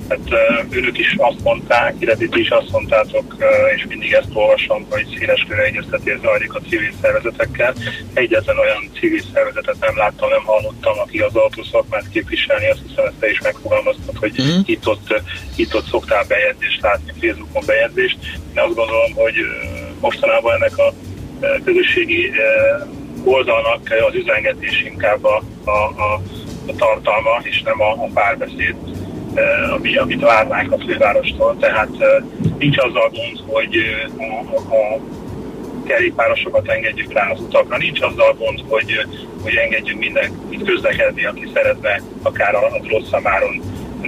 [0.10, 3.36] Hát uh, önök is azt mondták, illetve ti is azt mondtátok,
[3.76, 7.74] és mindig ezt olvasom, hogy széles körű egyeztetés zajlik a civil szervezetekkel.
[8.14, 13.20] Egyetlen olyan civil szervezetet nem láttam, nem hallottam, aki az autószakmát képviselni, azt hiszem ezt
[13.20, 14.60] te is megfogalmaztad, hogy Mhm.
[14.66, 15.22] itt-ott,
[15.56, 18.18] itt-ott szoktál bejegyzést látni, Facebookon bejegyzést.
[18.56, 19.36] Én azt gondolom, hogy
[20.00, 20.94] mostanában ennek a
[21.66, 22.32] közösségi
[23.24, 25.70] oldalnak az üzengetés inkább a, a,
[26.08, 26.22] a,
[26.68, 28.76] a tartalma, és nem a, a párbeszéd
[29.76, 31.58] ami, amit várnánk a fővárostól.
[31.60, 32.24] Tehát eh,
[32.58, 35.00] nincs azzal gond, hogy eh, a, a
[35.88, 41.50] kerékpárosokat engedjük rá az utakra, nincs azzal gond, hogy, eh, hogy engedjünk mindenkit közlekedni, aki
[41.54, 43.62] szeretne akár a, a rossz számáron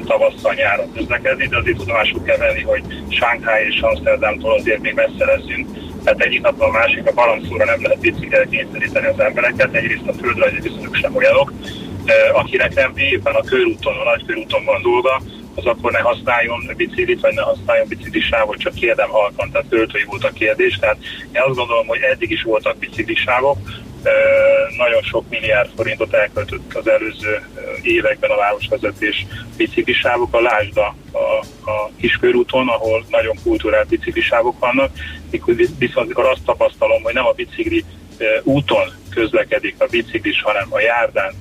[0.05, 5.25] tavasszal, nyáron közlekedni, de azért tudomásul kell venni, hogy Shanghai és Amsterdamtól azért még messze
[5.25, 5.67] leszünk.
[6.03, 10.13] Tehát egyik napon a másik a balanszóra nem lehet biciklire kényszeríteni az embereket, egyrészt a
[10.13, 11.90] földrajzi viszonyok sem olyanok, Eh,
[12.33, 15.21] akinek nem éppen a körúton, a nagy körúton van dolga,
[15.55, 20.23] az akkor ne használjon biciklit, vagy ne használjon biciklisávot, csak kérdem halkan, tehát költői volt
[20.23, 20.77] a kérdés.
[20.79, 20.97] Tehát
[21.31, 23.57] én azt gondolom, hogy eddig is voltak biciklisávok,
[24.03, 27.41] Eh, nagyon sok milliárd forintot elköltött az előző eh,
[27.81, 29.25] években a városvezetés
[29.57, 30.35] biciklisávok.
[30.35, 34.91] A lásd a, a, a kiskörúton, ahol nagyon kulturált biciklisávok vannak,
[35.31, 37.85] mikor viszont amikor azt tapasztalom, hogy nem a bicikli
[38.17, 41.33] eh, úton közlekedik a biciklis, hanem a járdán,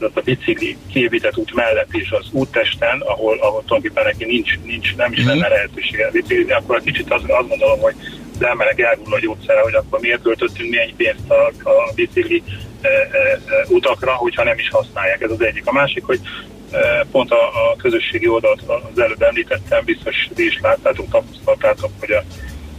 [0.00, 4.96] tehát a bicikli kiépített út mellett és az úttesten, ahol, ahol tulajdonképpen neki nincs, nincs
[4.96, 7.94] nem is lenne lehetősége biciklizni, akkor egy kicsit azt, azt gondolom, hogy
[8.34, 12.42] az emberek elhull a gyógyszere, hogy akkor miért költöttünk mi ennyi pénzt a, a bicikli
[12.80, 15.20] e, e, e, utakra, hogyha nem is használják.
[15.20, 15.66] Ez az egyik.
[15.66, 16.20] A másik, hogy
[16.70, 22.10] e, pont a, a közösségi oldalt az előbb említettem, biztos ti is láttátok, tapasztaltátok, hogy
[22.10, 22.22] a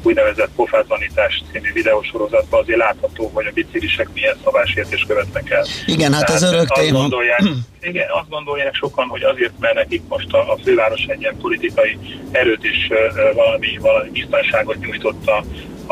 [0.03, 5.65] úgynevezett pofátlanítás című videósorozatban azért látható, hogy a biciklisek milyen szabásértés követnek el.
[5.85, 6.99] Igen, hát ez örök azt téma.
[6.99, 7.43] Gondolják,
[7.91, 11.97] igen, azt gondolják sokan, hogy azért, mert nekik most a, a főváros egy ilyen politikai
[12.31, 15.43] erőt uh, valami, valami biztonságot nyújtott a,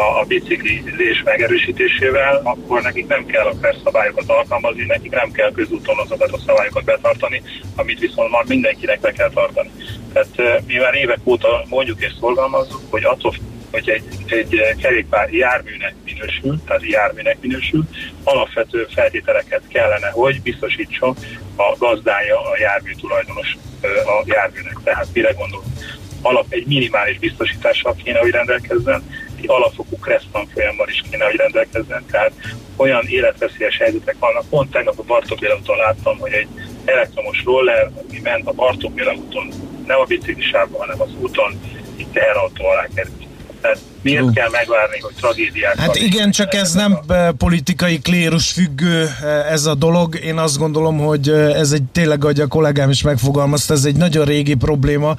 [0.02, 5.98] a, biciklizés megerősítésével, akkor nekik nem kell a PER szabályokat alkalmazni, nekik nem kell közúton
[5.98, 7.42] azokat a szabályokat betartani,
[7.76, 9.70] amit viszont már mindenkinek be kell tartani.
[10.14, 13.34] Tehát mi már évek óta mondjuk és szorgalmazzuk, hogy attól
[13.72, 17.84] hogy egy, egy kerékpár járműnek minősül, tehát járműnek minősül,
[18.24, 21.16] alapvető feltételeket kellene, hogy biztosítson
[21.56, 24.78] a gazdája, a jármű tulajdonos ö, a járműnek.
[24.84, 25.68] Tehát mire gondolunk?
[26.22, 29.04] Alap egy minimális biztosítással kéne, hogy rendelkezzen,
[29.38, 29.98] egy alapfokú
[30.54, 32.32] folyammal is kéne, hogy rendelkezzen, tehát
[32.76, 34.50] olyan életveszélyes helyzetek vannak.
[34.50, 36.48] Pont tegnap a Bartók úton láttam, hogy egy
[36.86, 39.50] elektromos roller, ami ment a Bartók úton,
[39.86, 41.60] nem a biciklisában, hanem az úton,
[41.98, 43.29] egy teherautó alá került.
[43.62, 49.08] Tehát miért kell megvárni, hogy tragédiák Hát igen, csak ez nem eh, politikai klérus függő
[49.24, 50.16] eh, ez a dolog.
[50.24, 53.96] Én azt gondolom, hogy eh, ez egy tényleg, ahogy a kollégám is megfogalmazta, ez egy
[53.96, 55.16] nagyon régi probléma,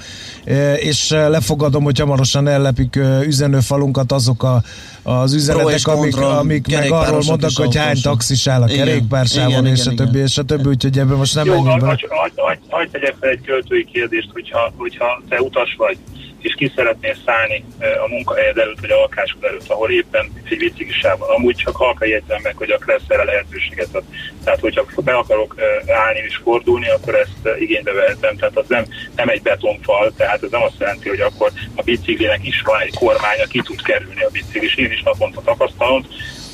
[0.77, 4.63] és lefogadom, hogy hamarosan ellepik üzenőfalunkat azok a,
[5.03, 8.87] az üzenetek, amik, amik meg arról mondnak, és hogy hány taxis áll a Igen.
[8.87, 11.81] kerékpársávon, Igen, és igen, a többi, és a többi, úgyhogy ebben most nem Jó, menjünk
[11.81, 11.91] bele.
[11.91, 15.99] hagy, hagy, hagy, hagy tegyek fel egy költői kérdést, hogyha, hogyha te utas vagy,
[16.41, 17.65] és ki szeretnél szállni
[18.05, 21.29] a munkahelyed előtt, vagy a lakásod előtt, ahol éppen egy biciklisában.
[21.29, 24.03] Amúgy csak halka jegyzem meg, hogy a Kressz erre lehetőséget ad.
[24.45, 25.55] Tehát, hogyha be akarok
[25.87, 28.37] állni és fordulni, akkor ezt igénybe vehetem.
[28.37, 28.85] Tehát az nem,
[29.17, 32.95] nem egy betonfal, tehát ez nem azt jelenti, hogy akkor a biciklinek is van egy
[32.95, 34.75] kormánya, ki tud kerülni a biciklis.
[34.75, 36.07] Én is naponta tapasztalom,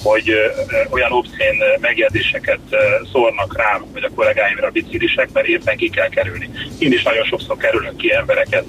[0.08, 0.32] hogy
[0.90, 2.58] olyan obszén megjegyzéseket
[3.12, 6.50] szórnak rám, vagy a kollégáimra a biciklisek, mert éppen ki kell kerülni.
[6.78, 8.64] Én is nagyon sokszor kerülök ki embereket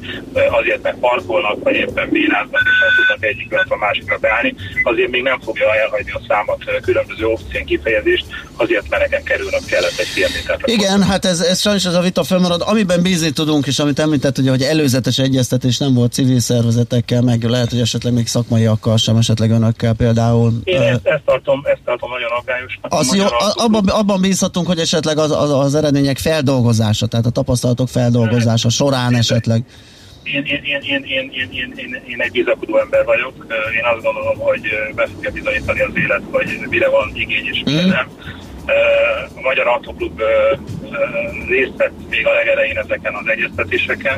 [0.60, 5.22] azért, mert parkolnak, vagy éppen bíráznak, és nem tudnak egyikről a másikra beállni, azért még
[5.22, 8.26] nem fogja elhagyni a számat ö, különböző obszén kifejezést,
[8.56, 10.68] azért, mert nekem kerülnök kellett egy métert.
[10.68, 12.62] Igen, hát ez, ez sajnos az a vita fennmarad.
[12.66, 17.44] Amiben bízni tudunk, és amit említett, ugye, hogy előzetes egyeztetés nem volt civil szervezetekkel, meg
[17.44, 20.52] lehet, hogy esetleg még szakmaiakkal sem, esetleg önökkel például.
[20.64, 22.94] Én ezt, ezt, tartom, ezt tartom nagyon aggályosnak.
[22.94, 23.26] Az jó,
[23.66, 29.16] abban, abban bízhatunk, hogy esetleg az, az, az eredmények feldolgozása, tehát a tapasztalatok feldolgozása során
[29.16, 29.64] esetleg.
[30.24, 33.34] Én, én, én, én, én, én, én, én, én egy bizakodó ember vagyok.
[33.78, 34.62] Én azt gondolom, hogy
[34.96, 37.90] be fogja bizonyítani az élet, hogy mire van igény és mire Mhm.
[37.90, 38.08] nem.
[39.36, 40.22] A Magyar Autoklub
[41.48, 44.18] részt vett még a legelején ezeken az egyeztetéseken,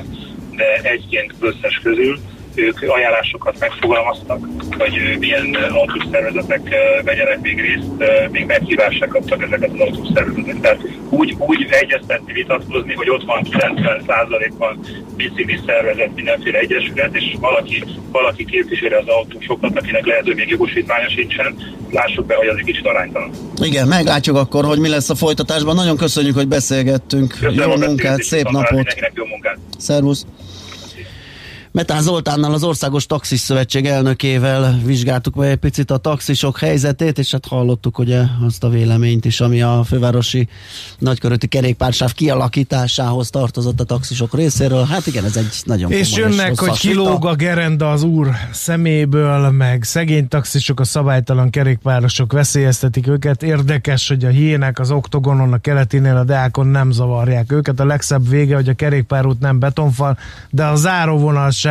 [0.55, 2.19] de egyként összes közül
[2.59, 4.39] ők ajánlásokat megfogalmaztak,
[4.77, 6.61] hogy milyen autószervezetek
[7.03, 7.87] vegyenek még részt,
[8.31, 10.59] még meghívásra kaptak ezeket az autószervezetek.
[10.59, 14.79] Tehát úgy, úgy egyeztetni, vitatkozni, hogy ott van 90%-ban
[15.17, 21.09] bicikli szervezet, mindenféle egyesület, és valaki, valaki képviseli az autósokat, akinek lehet, hogy még jogosítványa
[21.09, 21.55] sincsen,
[21.91, 23.31] lássuk be, hogy az egy kicsit aránytalan.
[23.61, 25.75] Igen, meglátjuk akkor, hogy mi lesz a folytatásban.
[25.75, 27.37] Nagyon köszönjük, hogy beszélgettünk.
[27.39, 28.71] Köszönöm jó munkát, szép napot.
[28.71, 29.57] Mindenkinek jó munkát.
[29.77, 30.25] Szervusz!
[31.71, 37.31] Metán Zoltánnal, az Országos Taxis Szövetség elnökével vizsgáltuk meg egy picit a taxisok helyzetét, és
[37.31, 40.47] hát hallottuk ugye azt a véleményt is, ami a fővárosi
[40.99, 44.85] nagyköröti kerékpársáv kialakításához tartozott a taxisok részéről.
[44.85, 49.83] Hát igen, ez egy nagyon És jönnek, hogy kilóg a gerenda az úr szeméből, meg
[49.83, 53.43] szegény taxisok, a szabálytalan kerékpárosok veszélyeztetik őket.
[53.43, 57.79] Érdekes, hogy a hiének az oktogonon, a keletinél, a deákon nem zavarják őket.
[57.79, 60.17] A legszebb vége, hogy a kerékpárút nem betonfal,
[60.49, 61.68] de a záróvonal se.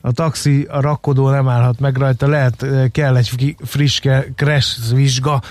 [0.00, 4.00] A taxi, a rakkodó nem állhat meg rajta, lehet, eh, kell egy friss
[4.34, 5.42] crash vizsga.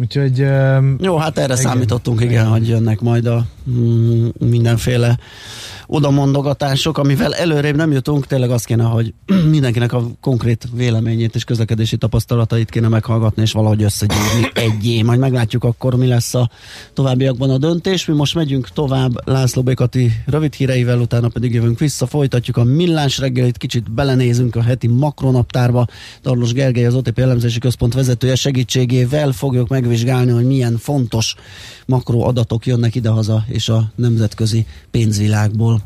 [0.00, 0.40] Úgyhogy...
[0.40, 1.56] Um, Jó, hát erre igen.
[1.56, 5.18] számítottunk, igen, hogy jönnek majd a mm, mindenféle
[5.86, 9.14] odamondogatások, amivel előrébb nem jutunk, tényleg azt kéne, hogy
[9.50, 15.02] mindenkinek a konkrét véleményét és közlekedési tapasztalatait kéne meghallgatni, és valahogy összegyűrni egyé.
[15.02, 16.50] Majd meglátjuk akkor, mi lesz a
[16.92, 18.06] továbbiakban a döntés.
[18.06, 23.18] Mi most megyünk tovább László Békati rövid híreivel, utána pedig jövünk vissza, folytatjuk a millás
[23.18, 25.86] reggelit, kicsit belenézünk a heti makronaptárba.
[26.22, 31.34] Darlos Gergely, az OTP elemzési központ vezetője segítségével fogjuk megvizsgálni, hogy milyen fontos
[31.86, 35.80] makroadatok jönnek idehaza és a nemzetközi pénzvilágból.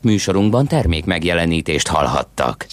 [0.00, 2.66] Műsorunkban termék megjelenítést hallhattak.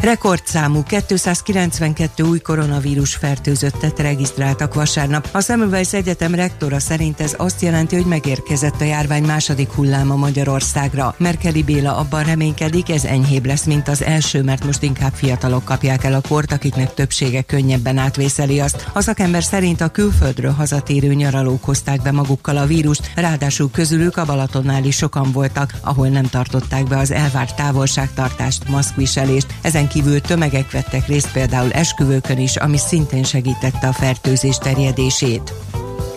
[0.00, 5.28] Rekordszámú 292 új koronavírus fertőzöttet regisztráltak vasárnap.
[5.32, 11.14] A Semmelweis Egyetem rektora szerint ez azt jelenti, hogy megérkezett a járvány második hulláma Magyarországra.
[11.18, 16.04] Merkeli Béla abban reménykedik, ez enyhébb lesz, mint az első, mert most inkább fiatalok kapják
[16.04, 18.90] el a kort, akiknek többsége könnyebben átvészeli azt.
[18.92, 24.24] A szakember szerint a külföldről hazatérő nyaralók hozták be magukkal a vírust, ráadásul közülük a
[24.24, 29.46] Balatonnál is sokan voltak, ahol nem tartották be az elvárt távolságtartást, maszkviselést.
[29.62, 35.52] Ezen kívül tömegek vettek részt például esküvőkön is, ami szintén segítette a fertőzés terjedését.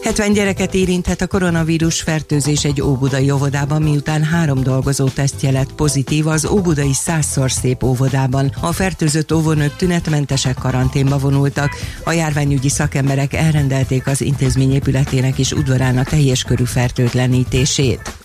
[0.04, 6.28] 70 gyereket érinthet a koronavírus fertőzés egy óbudai óvodában, miután három dolgozó tesztje lett pozitív
[6.28, 8.52] az óbudai százszor szép óvodában.
[8.60, 11.72] A fertőzött óvonők tünetmentesek karanténba vonultak.
[12.04, 18.21] A járványügyi szakemberek elrendelték az intézmény épületének és udvarán a teljes körű fertőtlenítését.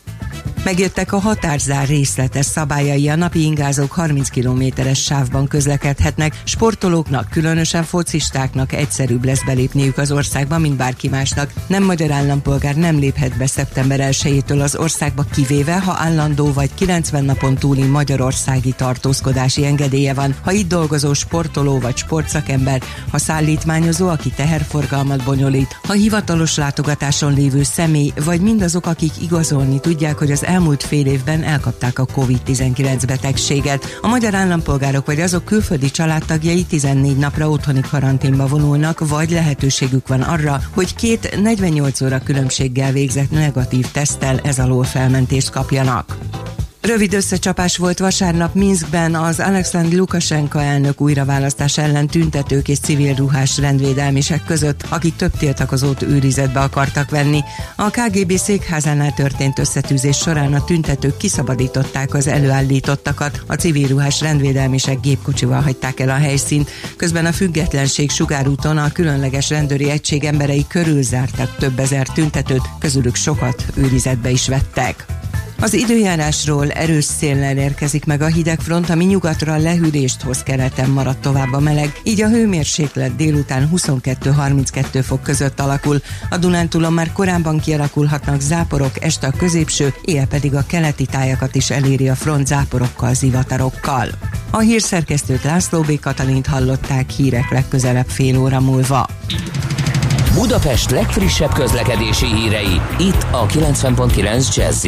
[0.66, 8.72] Megjöttek a határzár részletes szabályai, a napi ingázók 30 kilométeres sávban közlekedhetnek, sportolóknak, különösen focistáknak
[8.72, 11.52] egyszerűbb lesz belépniük az országba, mint bárki másnak.
[11.66, 17.24] Nem magyar állampolgár nem léphet be szeptember 1-től az országba, kivéve, ha állandó vagy 90
[17.24, 24.30] napon túli magyarországi tartózkodási engedélye van, ha itt dolgozó sportoló vagy sportszakember, ha szállítmányozó, aki
[24.30, 30.82] teherforgalmat bonyolít, ha hivatalos látogatáson lévő személy, vagy mindazok, akik igazolni tudják, hogy az elmúlt
[30.82, 33.98] fél évben elkapták a COVID-19 betegséget.
[34.00, 40.22] A magyar állampolgárok vagy azok külföldi családtagjai 14 napra otthoni karanténba vonulnak, vagy lehetőségük van
[40.22, 46.16] arra, hogy két 48 óra különbséggel végzett negatív teszttel ez alól felmentést kapjanak.
[46.86, 53.58] Rövid összecsapás volt vasárnap Minskben az Alexandr Lukashenko elnök újraválasztás ellen tüntetők és civil ruhás
[53.58, 57.40] rendvédelmisek között, akik több tiltakozót őrizetbe akartak venni.
[57.76, 65.00] A KGB székházánál történt összetűzés során a tüntetők kiszabadították az előállítottakat, a civil ruhás rendvédelmisek
[65.00, 71.56] gépkocsival hagyták el a helyszínt, közben a függetlenség sugárúton a különleges rendőri egység emberei körülzártak
[71.56, 75.15] több ezer tüntetőt, közülük sokat őrizetbe is vettek.
[75.60, 81.52] Az időjárásról erős széllel érkezik meg a hidegfront, ami nyugatra lehűlést hoz keleten maradt tovább
[81.52, 86.00] a meleg, így a hőmérséklet délután 22-32 fok között alakul.
[86.30, 91.70] A Dunántúlon már korábban kialakulhatnak záporok, este a középső, éjjel pedig a keleti tájakat is
[91.70, 94.08] eléri a front záporokkal, zivatarokkal.
[94.50, 96.00] A hírszerkesztőt László B.
[96.00, 99.08] Katalint hallották hírek legközelebb fél óra múlva.
[100.36, 104.86] Budapest legfrissebb közlekedési hírei, itt a 90.9 jazz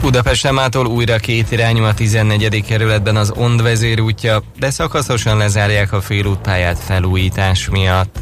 [0.00, 2.64] Budapest mától újra két irányú a 14.
[2.66, 8.18] kerületben az Ond vezérútja, de szakaszosan lezárják a félútpályát felújítás miatt.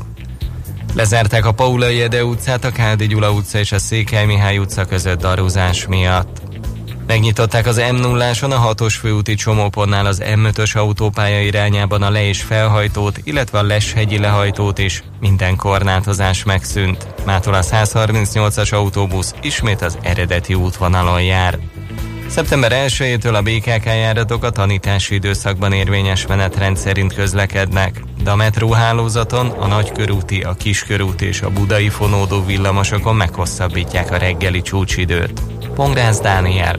[0.95, 5.21] Lezárták a Paulai Ede utcát, a Káldi Gyula utca és a Székely Mihály utca között
[5.21, 6.43] darúzás miatt.
[7.07, 12.43] Megnyitották az m 0 a 6-os főúti csomópontnál az M5-ös autópálya irányában a le- és
[12.43, 15.03] felhajtót, illetve a Leshegyi lehajtót is.
[15.21, 17.07] Minden korlátozás megszűnt.
[17.25, 21.59] Mától a 138-as autóbusz ismét az eredeti útvonalon jár.
[22.29, 29.47] Szeptember 1-től a BKK járatok a tanítási időszakban érvényes menetrend szerint közlekednek, de a metróhálózaton
[29.47, 35.43] a nagykörúti, a kiskörúti és a budai fonódó villamosokon meghosszabbítják a reggeli csúcsidőt.
[35.75, 36.79] Pongrász Dániel,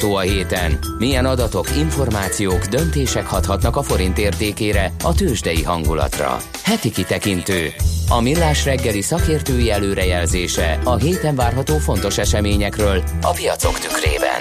[0.00, 0.78] Várható a héten?
[0.98, 6.36] Milyen adatok, információk, döntések hathatnak a forint értékére, a tőzsdei hangulatra?
[6.64, 7.72] Heti kitekintő.
[8.08, 14.40] A millás reggeli szakértői előrejelzése a héten várható fontos eseményekről a piacok tükrében.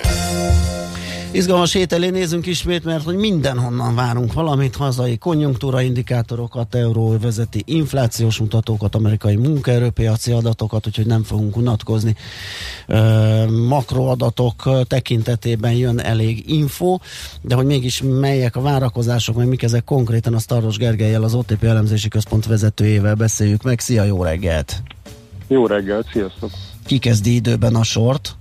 [1.31, 8.37] Izgalmas hét elé nézünk ismét, mert hogy mindenhonnan várunk valamit, hazai konjunktúra indikátorokat, euróvezeti inflációs
[8.39, 12.15] mutatókat, amerikai munkaerőpiaci adatokat, úgyhogy nem fogunk unatkozni.
[13.67, 16.97] Makroadatok tekintetében jön elég info,
[17.41, 21.63] de hogy mégis melyek a várakozások, meg mik ezek konkrétan a Staros Gergelyel, az OTP
[21.63, 23.79] elemzési központ vezetőjével beszéljük meg.
[23.79, 24.81] Szia, jó reggelt!
[25.47, 26.49] Jó reggelt, sziasztok!
[26.85, 28.35] Ki kezdi időben a sort?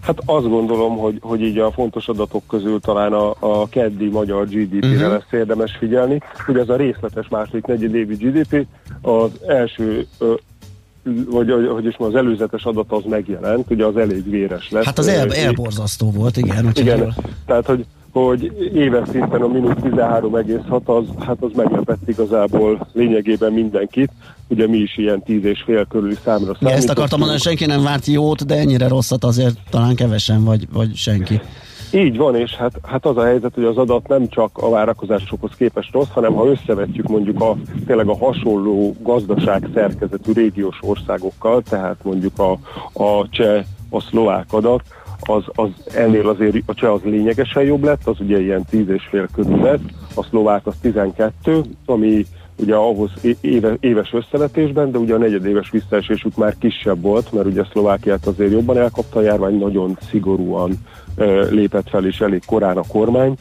[0.00, 4.46] Hát azt gondolom, hogy, hogy így a fontos adatok közül talán a, a keddi magyar
[4.46, 4.96] GDP-re Mhm.
[4.96, 5.12] uh-huh.
[5.12, 6.20] lesz érdemes figyelni.
[6.48, 8.66] Ugye ez a részletes második negyedévi GDP,
[9.02, 10.06] az első,
[11.30, 14.84] vagy hogy is mondjam, az előzetes adat az megjelent, ugye az elég véres lett.
[14.84, 16.70] Hát az el, elborzasztó volt, igen.
[16.74, 17.14] igen, jól-
[17.46, 24.10] tehát hogy, hogy éves szinten a mínusz 13,6 az, hát az meglepett igazából lényegében mindenkit.
[24.48, 26.90] Ugye mi is ilyen 10 és fél körüli számra Ja, ezt számítottunk.
[26.96, 31.40] akartam mondani, senki nem várt jót, de ennyire rosszat azért talán kevesen, vagy, vagy senki.
[31.92, 35.50] Így van, és hát, hát az a helyzet, hogy az adat nem csak a várakozásokhoz
[35.56, 37.56] képest rossz, hanem ha összevetjük mondjuk a,
[37.86, 42.50] tényleg a hasonló gazdaság szerkezetű régiós országokkal, tehát mondjuk a,
[42.92, 44.82] a cseh, a szlovák adat,
[45.20, 49.06] az, az ennél azért a cseh az lényegesen jobb lett, az ugye ilyen 10 és
[49.10, 49.82] fél körül lett,
[50.14, 52.26] a szlovák az 12, ami
[52.58, 53.10] ugye ahhoz
[53.40, 58.52] éve, éves összevetésben, de ugye a negyedéves visszaesésük már kisebb volt, mert ugye Szlovákiát azért
[58.52, 60.72] jobban elkapta a járvány, nagyon szigorúan
[61.50, 63.34] lépett fel és elég korán a kormány,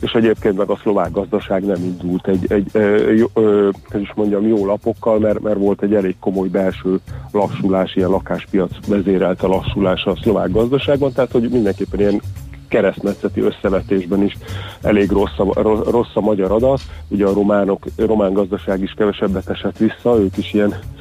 [0.00, 4.46] és egyébként meg a szlovák gazdaság nem indult egy, egy ö, ö, hogy is mondjam,
[4.46, 7.00] jó lapokkal, mert, mert volt egy elég komoly belső
[7.32, 12.20] lassulás, ilyen lakáspiac vezérelte lassulás a szlovák gazdaságban, tehát hogy mindenképpen ilyen
[12.68, 14.36] keresztmetszeti összevetésben is
[14.82, 16.80] elég rossz a, ro- rossz a magyar adat.
[17.08, 20.99] Ugye a románok, román gazdaság is kevesebbet esett vissza, ők is ilyen ö, ö,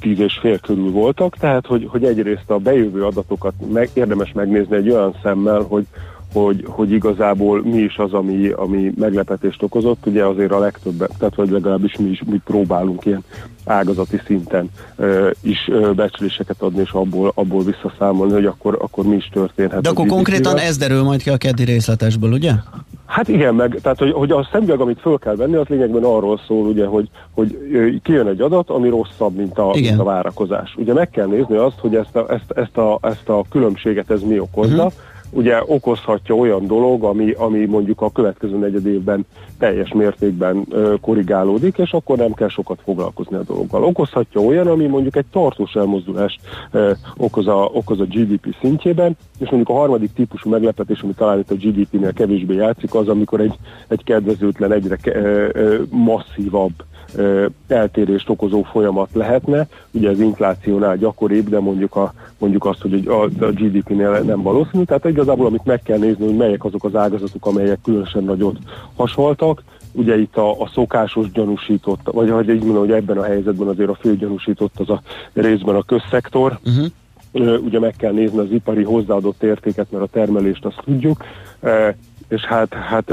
[0.00, 4.76] tíz és fél körül voltak, tehát hogy, hogy egyrészt a bejövő adatokat meg, érdemes megnézni
[4.76, 5.86] egy olyan szemmel, hogy
[6.32, 11.34] hogy, hogy igazából mi is az, ami, ami meglepetést okozott, ugye azért a legtöbb, tehát
[11.34, 13.24] vagy legalábbis mi is mi próbálunk ilyen
[13.64, 19.16] ágazati szinten ö, is ö, becsléseket adni, és abból, abból visszaszámolni, hogy akkor, akkor mi
[19.16, 19.80] is történhet.
[19.80, 22.52] De akkor konkrétan ez derül majd ki a keddi részletesből, ugye?
[23.06, 26.40] Hát igen, meg, tehát hogy, hogy a szemüveg, amit föl kell venni, az lényegben arról
[26.46, 27.58] szól, ugye, hogy, hogy
[28.02, 30.74] kijön egy adat, ami rosszabb, mint a, mint a várakozás.
[30.76, 34.20] Ugye meg kell nézni azt, hogy ezt a, ezt, ezt a, ezt a különbséget ez
[34.22, 34.84] mi okozza.
[34.84, 34.92] Uh-huh.
[35.34, 39.26] Ugye okozhatja olyan dolog, ami, ami mondjuk a következő negyed évben
[39.58, 43.84] teljes mértékben ö, korrigálódik, és akkor nem kell sokat foglalkozni a dologgal.
[43.84, 46.40] Okozhatja olyan, ami mondjuk egy tartós elmozdulást
[46.70, 51.38] ö, okoz, a, okoz a GDP szintjében, és mondjuk a harmadik típusú meglepetés, ami talán
[51.38, 53.54] itt a GDP-nél kevésbé játszik, az, amikor egy,
[53.88, 56.72] egy kedvezőtlen, egyre ö, ö, masszívabb
[57.66, 59.66] eltérést okozó folyamat lehetne.
[59.90, 64.84] Ugye az inflációnál gyakoribb, de mondjuk, a, mondjuk azt, hogy a, a GDP-nél nem valószínű.
[64.84, 68.58] Tehát igazából, amit meg kell nézni, hogy melyek azok az ágazatok, amelyek különösen nagyot
[68.96, 69.62] hasonltak.
[69.92, 73.88] Ugye itt a, a szokásos gyanúsított, vagy hogy így mondom, hogy ebben a helyzetben azért
[73.88, 75.02] a fő gyanúsított az a
[75.32, 76.58] részben a közszektor.
[76.64, 77.64] Uh-huh.
[77.64, 81.24] Ugye meg kell nézni az ipari hozzáadott értéket, mert a termelést azt tudjuk,
[82.28, 83.12] és hát, hát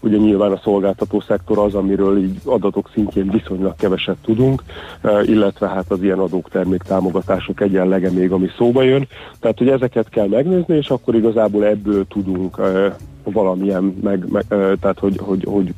[0.00, 4.62] ugye nyilván a szolgáltató szektor az, amiről így adatok szintjén viszonylag keveset tudunk,
[5.00, 9.08] ö, illetve hát az ilyen adók termék támogatások egyenlege még, ami szóba jön.
[9.40, 12.88] Tehát, hogy ezeket kell megnézni, és akkor igazából ebből tudunk ö,
[13.24, 15.74] valamilyen, meg, meg, ö, tehát, hogy, hogy, hogy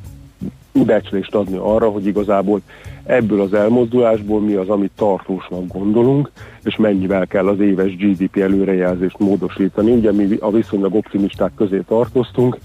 [0.71, 2.61] becslést adni arra, hogy igazából
[3.03, 6.31] ebből az elmozdulásból mi az, amit tartósnak gondolunk,
[6.63, 9.91] és mennyivel kell az éves GDP előrejelzést módosítani.
[9.91, 12.57] Ugye mi a viszonylag optimisták közé tartoztunk,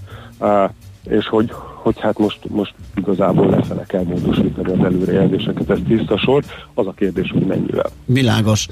[1.09, 6.43] és hogy, hogy hát most, most igazából lefele kell módosítani az előrejelzéseket, ez tiszta sor.
[6.73, 7.89] Az a kérdés, hogy mennyivel.
[8.05, 8.67] Világos.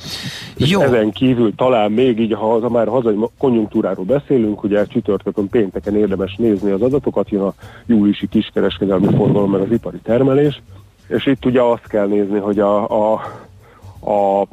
[0.57, 5.95] És ezen kívül talán még így, ha az, már hazai konjunktúráról beszélünk, ugye csütörtökön, pénteken
[5.95, 7.53] érdemes nézni az adatokat, jön a
[7.86, 10.62] júliusi kiskereskedelmi forgalom, meg az ipari termelés,
[11.07, 13.14] és itt ugye azt kell nézni, hogy a, a,
[14.12, 14.48] a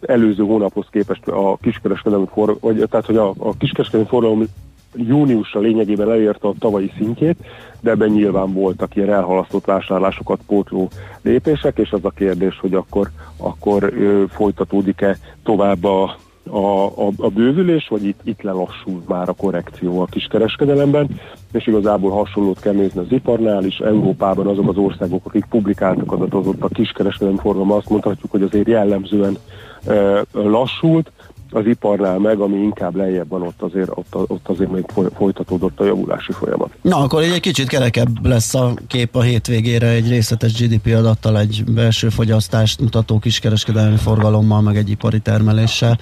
[0.00, 4.46] előző hónaphoz képest a kiskereskedelmi forgalom, vagy, tehát hogy a, a kiskereskedelmi forgalom
[4.94, 7.36] júniusra lényegében elérte a tavalyi szintjét,
[7.80, 10.88] de ebben nyilván voltak ilyen elhalasztott vásárlásokat pótló
[11.22, 13.92] lépések, és az a kérdés, hogy akkor, akkor
[14.28, 16.16] folytatódik-e tovább a,
[16.50, 21.08] a, a, a bővülés, vagy itt, itt lelassul már a korrekció a kiskereskedelemben,
[21.52, 26.46] és igazából hasonlót kell nézni az iparnál is, Európában azok az országok, akik publikáltak adatot,
[26.46, 29.38] ott a kiskereskedelem forgalma azt mondhatjuk, hogy azért jellemzően
[29.86, 31.12] ö, lassult,
[31.50, 35.80] az iparnál meg, ami inkább lejjebb van, ott azért, ott, ott azért még foly- folytatódott
[35.80, 36.70] a javulási folyamat.
[36.82, 41.38] Na, akkor így egy kicsit kerekebb lesz a kép a hétvégére egy részletes GDP adattal,
[41.38, 45.98] egy belső fogyasztást mutató kiskereskedelmi forgalommal, meg egy ipari termeléssel.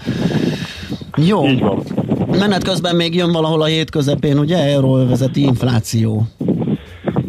[1.16, 1.46] Jó.
[1.46, 1.82] Így van.
[2.38, 6.26] Menet közben még jön valahol a hét közepén, ugye, euróvezeti infláció.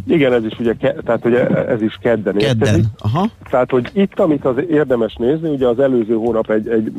[0.10, 2.86] Igen, ez is ugye, ke- tehát ugye ez is kedden Kedden, érkezik.
[2.99, 3.26] aha.
[3.49, 6.91] Tehát, hogy itt, amit az érdemes nézni, ugye az előző hónap egy, egy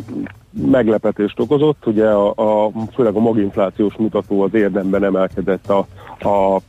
[0.70, 2.32] meglepetést okozott, ugye a,
[2.65, 5.78] a, főleg a maginflációs mutató az érdemben emelkedett a,
[6.28, 6.61] a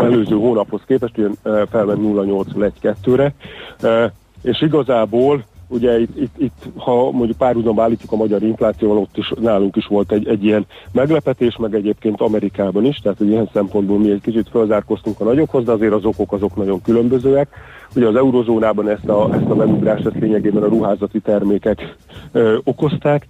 [0.00, 3.34] előző hónaphoz képest, ugye eh, felment 0,8-1-2-re,
[3.80, 4.10] eh,
[4.42, 9.32] és igazából ugye itt, itt, itt ha mondjuk párhuzamba állítjuk a magyar inflációval, ott is
[9.40, 14.10] nálunk is volt egy, egy ilyen meglepetés, meg egyébként Amerikában is, tehát ilyen szempontból mi
[14.10, 17.48] egy kicsit fölzárkoztunk a nagyokhoz, de azért az okok azok nagyon különbözőek.
[17.94, 21.96] Ugye az eurozónában ezt a, ezt a megugrást ezt lényegében a ruházati termékek
[22.32, 23.26] ö, okozták,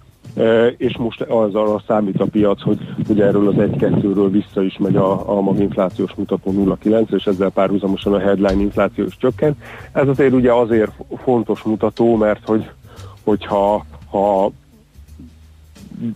[0.77, 4.95] és most az arra számít a piac, hogy ugye erről az 1-2-ről vissza is megy
[4.95, 9.57] a, a maginflációs mutató 0,9, és ezzel párhuzamosan a headline infláció is csökken.
[9.91, 10.91] Ez azért ugye azért
[11.23, 12.69] fontos mutató, mert hogy,
[13.23, 14.51] hogyha ha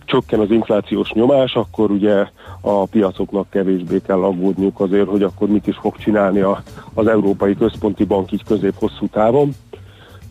[0.04, 2.26] csökken az inflációs nyomás, akkor ugye
[2.60, 6.62] a piacoknak kevésbé kell aggódniuk azért, hogy akkor mit is fog csinálni a,
[6.94, 9.54] az Európai Központi Bank így közép-hosszú távon.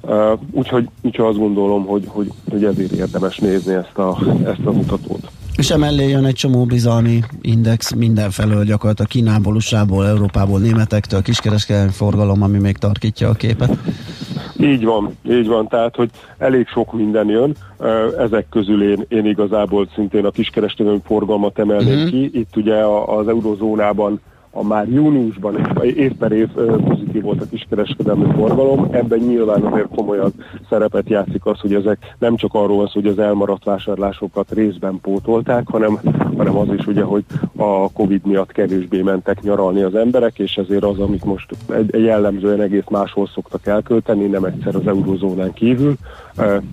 [0.08, 4.72] Uh, úgyhogy, úgyhogy azt gondolom, hogy, hogy, hogy ezért érdemes nézni ezt a, ezt a
[4.72, 5.30] mutatót.
[5.58, 12.42] És emellé jön egy csomó bizalmi index mindenfelől, gyakorlatilag Kínából, USA-ból, Európából, németektől, kiskereskedelmi forgalom,
[12.42, 13.78] ami még tarkítja a képet.
[14.60, 17.56] Így van, így van, tehát, hogy elég sok minden jön,
[18.20, 22.08] ezek közül én, én igazából szintén a kiskereskedelmi forgalmat emelném Mhm.
[22.08, 22.30] ki.
[22.34, 22.76] Itt ugye
[23.06, 24.20] az eurozónában
[24.58, 26.48] a már júniusban év év
[26.88, 30.34] pozitív volt a kiskereskedelmi forgalom, ebben nyilván azért komolyan
[30.70, 35.68] szerepet játszik az, hogy ezek nem csak arról szó, hogy az elmaradt vásárlásokat részben pótolták,
[35.68, 36.00] hanem,
[36.38, 37.24] hanem az is ugye, hogy
[37.56, 42.62] a Covid miatt kevésbé mentek nyaralni az emberek, és ezért az, amit most egy, jellemzően
[42.62, 45.96] egész máshol szoktak elkölteni, nem egyszer az eurozónán kívül,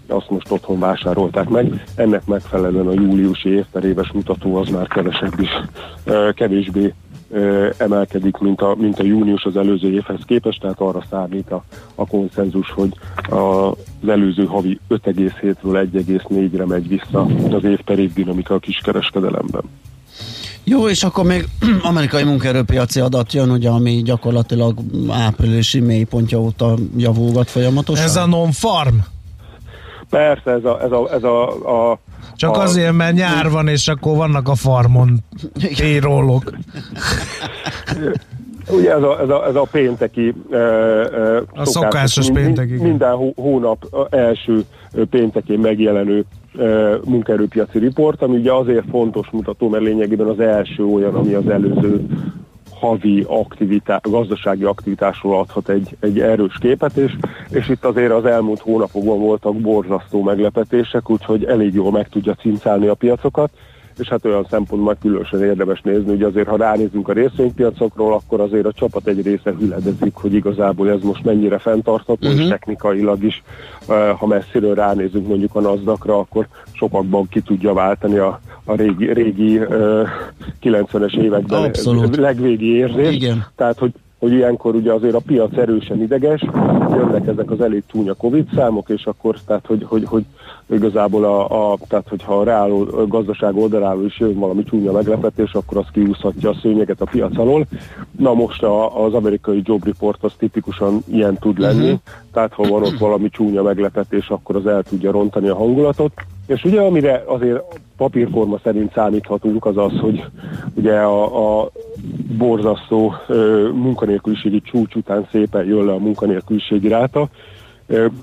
[0.07, 1.85] azt most otthon vásárolták meg.
[1.97, 3.65] Ennek megfelelően a júliusi év
[4.13, 5.51] mutató az már kevesebb is,
[6.35, 6.95] kevésbé
[7.77, 11.65] emelkedik, mint a, mint a június az előző évhez képest, tehát arra számít a,
[11.95, 12.93] a konszenzus, hogy
[13.31, 19.63] a, az előző havi 5,7-ről 1,4-re megy vissza az év per év dinamika a kiskereskedelemben.
[20.65, 21.45] Jó, és akkor még
[21.91, 24.79] amerikai munkaerőpiaci adat jön, ugye, ami gyakorlatilag
[25.09, 28.05] áprilisi mélypontja óta javulgat folyamatosan.
[28.05, 28.97] Ez a non-farm?
[30.11, 31.99] Persze, ez a, ez a, ez a, a
[32.43, 35.19] Csak a, azért, mert nyár van, és akkor vannak a farmon
[35.79, 36.53] payrollok.
[38.71, 40.57] Ugye ez a, ez a, ez a pénteki uh,
[41.55, 42.87] A szokásos péntek, igen.
[42.87, 44.65] Minden hó, hónap első
[45.11, 46.25] péntekén megjelenő
[46.55, 51.49] uh, munkaerőpiaci riport, ami ugye azért fontos mutató, mert lényegében az első olyan, ami az
[51.49, 52.07] előző
[52.83, 57.17] havi aktivitá, gazdasági aktivitásról adhat egy, egy erős képet, és,
[57.51, 62.87] és itt azért az elmúlt hónapokban voltak borzasztó meglepetések, úgyhogy elég jól meg tudja cincálni
[62.87, 63.51] a piacokat,
[63.99, 68.67] és hát olyan szempontból különösen érdemes nézni, hogy azért ha ránézünk a részvénypiacokról, akkor azért
[68.67, 72.43] a csapat egy része hüledezik, hogy igazából ez most mennyire fenntartható, uh-huh.
[72.43, 73.43] és technikailag is,
[74.19, 79.59] ha messziről ránézünk mondjuk a NASDAQ-ra, akkor sokakban ki tudja váltani a, a régi, régi
[79.59, 79.69] eh,
[80.63, 82.17] 90-es években Abszolút.
[82.17, 83.13] legvégi érzést.
[83.13, 83.47] Igen.
[83.57, 83.93] Tehát, hogy
[84.23, 86.45] hogy ilyenkor ugye azért a piac erősen ideges,
[86.91, 90.25] jönnek ezek az elég csúnya Covid számok, és akkor tehát, hogy, hogy, hogy
[90.73, 92.71] igazából a, a tehát, hogyha a reál
[93.09, 97.67] gazdaság oldaláról is jön valami csúnya meglepetés, akkor az kiúszhatja a szőnyeget a piac alól.
[98.19, 102.01] Na most a, az amerikai job report az tipikusan ilyen tud lenni, uh-huh.
[102.33, 106.13] tehát ha van ott valami csúnya meglepetés, akkor az el tudja rontani a hangulatot.
[106.47, 107.63] És ugye amire azért
[107.97, 110.25] papírforma szerint számíthatunk az az, hogy
[110.75, 111.71] ugye a, a
[112.39, 117.29] borzasztó ö, munkanélküliségi csúcs után szépen jön le a munkanélküliségi ráta,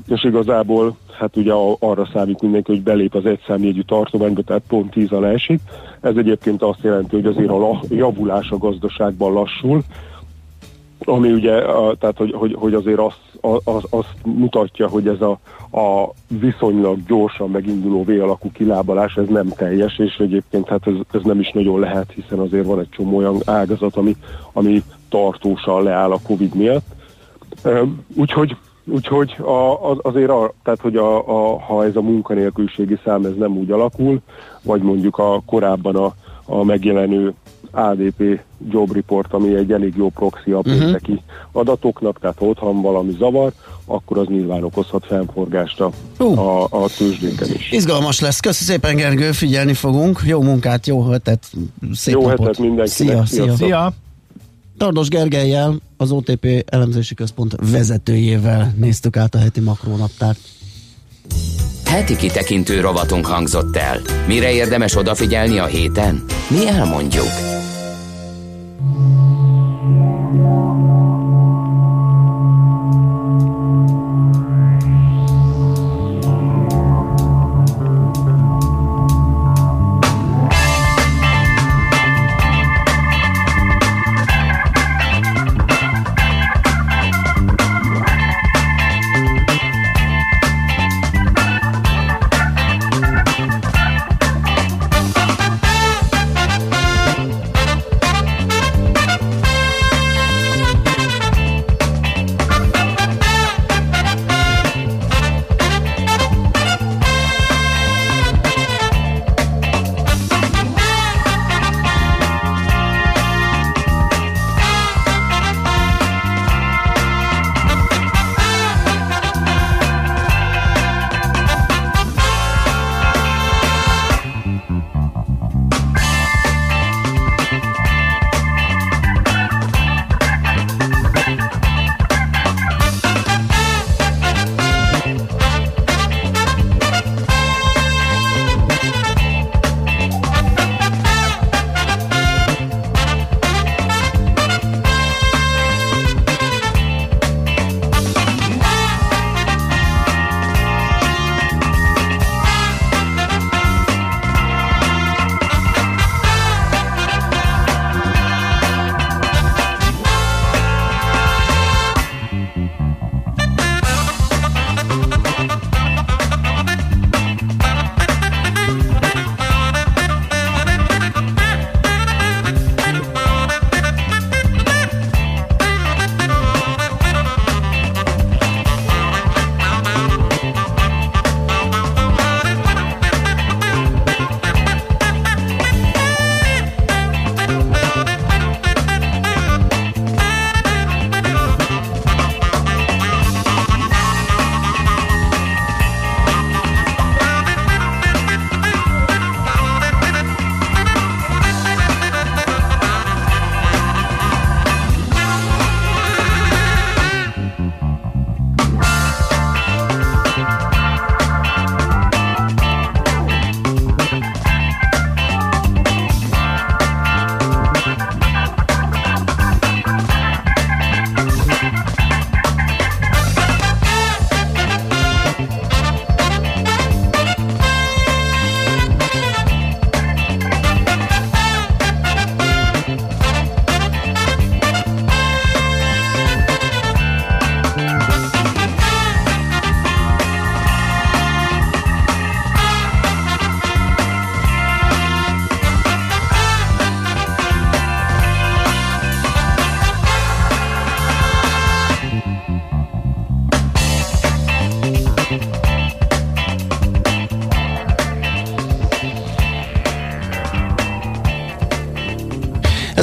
[0.07, 5.11] és igazából hát ugye arra számít mindenki, hogy belép az egyszámjegyű tartományba, tehát pont 10
[5.11, 5.59] alá esik.
[6.01, 9.81] Ez egyébként azt jelenti, hogy azért a javulás a gazdaságban lassul,
[11.05, 11.61] ami ugye,
[11.99, 13.21] tehát hogy, hogy, hogy azért azt,
[13.63, 15.39] az, azt mutatja, hogy ez a,
[15.79, 21.39] a viszonylag gyorsan meginduló V-alakú kilábalás, ez nem teljes, és egyébként hát ez, ez nem
[21.39, 24.15] is nagyon lehet, hiszen azért van egy csomó olyan ágazat, ami,
[24.53, 26.85] ami tartósan leáll a Covid miatt.
[28.15, 28.55] Úgyhogy
[28.91, 33.35] Úgyhogy a, az, azért, a, tehát, hogy a, a, ha ez a munkanélküliségi szám ez
[33.37, 34.19] nem úgy alakul,
[34.61, 36.13] vagy mondjuk a korábban a,
[36.45, 37.33] a megjelenő
[37.71, 38.39] ADP
[38.69, 41.25] Job Report, ami egy elég jó proxy a pénteki uh-huh.
[41.51, 43.51] adatoknak, tehát ha ott van valami zavar,
[43.85, 46.39] akkor az nyilván okozhat fennforgást a, uh.
[46.39, 47.71] a, a tőzsdéken is.
[47.71, 48.39] Izgalmas lesz.
[48.39, 50.21] Köszi szépen, Gergő, figyelni fogunk.
[50.25, 51.51] Jó munkát, jó hetet,
[51.93, 52.39] szép jó napot.
[52.39, 53.25] hetet mindenkinek.
[53.25, 53.55] Szia, szia.
[53.55, 53.91] Szia!
[54.77, 60.39] Tardos Gergelyel, az OTP elemzési központ vezetőjével néztük át a heti makrónaptárt.
[61.85, 64.01] Heti kitekintő rovatunk hangzott el.
[64.27, 66.23] Mire érdemes odafigyelni a héten?
[66.49, 67.27] Mi elmondjuk.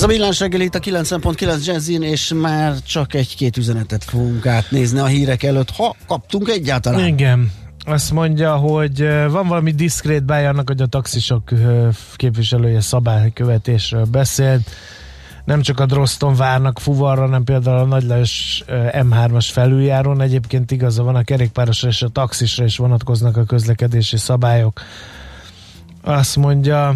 [0.06, 5.06] A millás reggel itt a 90.9 Jazzin, és már csak egy-két üzenetet fogunk átnézni a
[5.06, 7.06] hírek előtt, ha kaptunk egyáltalán.
[7.06, 7.52] Igen.
[7.84, 11.50] Azt mondja, hogy van valami diszkrét báj annak, hogy a taxisok
[12.16, 14.70] képviselője szabálykövetésről beszélt.
[15.44, 20.20] Nem csak a Droston várnak fuvarra, hanem például a Nagy Lajos ö, M3-as felüljárón.
[20.20, 24.80] Egyébként igaza van, a kerékpárosra és a taxisra is vonatkoznak a közlekedési szabályok.
[26.02, 26.94] Azt mondja,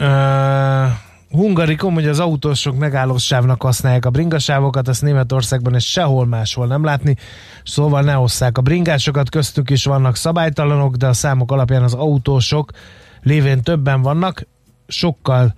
[0.00, 0.90] Uh,
[1.30, 7.16] Hungarikum, hogy az autósok megállósávnak használják a bringasávokat, ezt Németországban és sehol máshol nem látni,
[7.64, 12.70] szóval ne osszák a bringásokat, köztük is vannak szabálytalanok, de a számok alapján az autósok
[13.22, 14.46] lévén többen vannak,
[14.86, 15.54] sokkal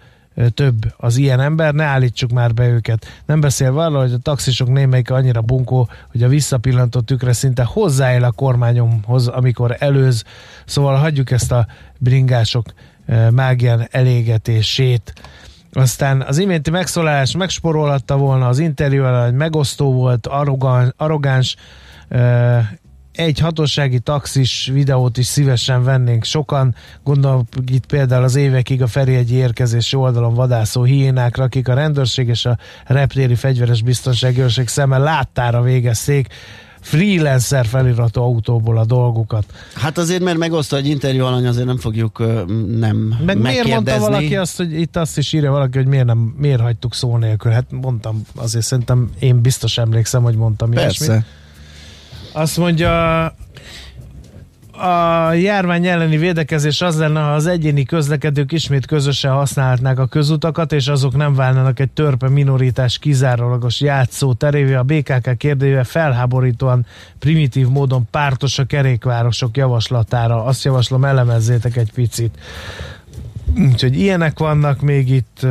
[0.55, 3.07] több az ilyen ember, ne állítsuk már be őket.
[3.27, 8.25] Nem beszélve arról, hogy a taxisok némelyike annyira bunkó, hogy a visszapillantott tükre szinte hozzáél
[8.25, 10.25] a kormányomhoz, amikor előz,
[10.65, 11.67] szóval hagyjuk ezt a
[11.99, 12.65] bringások
[13.31, 15.13] mágián elégetését.
[15.73, 21.57] Aztán az iménti megszólalás megsporolhatta volna az interjú, hogy megosztó volt, arrogáns, arrogáns
[23.13, 26.75] egy hatósági taxis videót is szívesen vennénk sokan.
[27.05, 32.47] Gondolok itt például az évekig a Ferihegyi érkezési oldalon vadászó hiénákra, akik a rendőrség és
[32.47, 36.27] a reptéri fegyveres biztonsági őrség szeme láttára végezték
[36.83, 39.45] freelancer feliratú autóból a dolgukat.
[39.75, 42.19] Hát azért, mert megosztja egy interjú alany, azért nem fogjuk
[42.79, 46.35] nem Meg miért mondta valaki azt, hogy itt azt is írja valaki, hogy miért, nem,
[46.37, 47.53] miért hagytuk szó nélkül?
[47.53, 51.05] Hát mondtam, azért szerintem én biztos emlékszem, hogy mondtam Persze.
[51.05, 51.27] ilyesmit.
[52.33, 53.35] Azt mondja,
[54.73, 60.73] a járvány elleni védekezés az lenne, ha az egyéni közlekedők ismét közösen használhatnák a közutakat,
[60.73, 64.75] és azok nem válnának egy törpe minoritás kizárólagos játszó terévé.
[64.75, 66.87] A BKK kérdéve felháborítóan
[67.19, 70.45] primitív módon pártos a kerékvárosok javaslatára.
[70.45, 72.39] Azt javaslom, elemezzétek egy picit.
[73.59, 75.47] Úgyhogy ilyenek vannak még itt.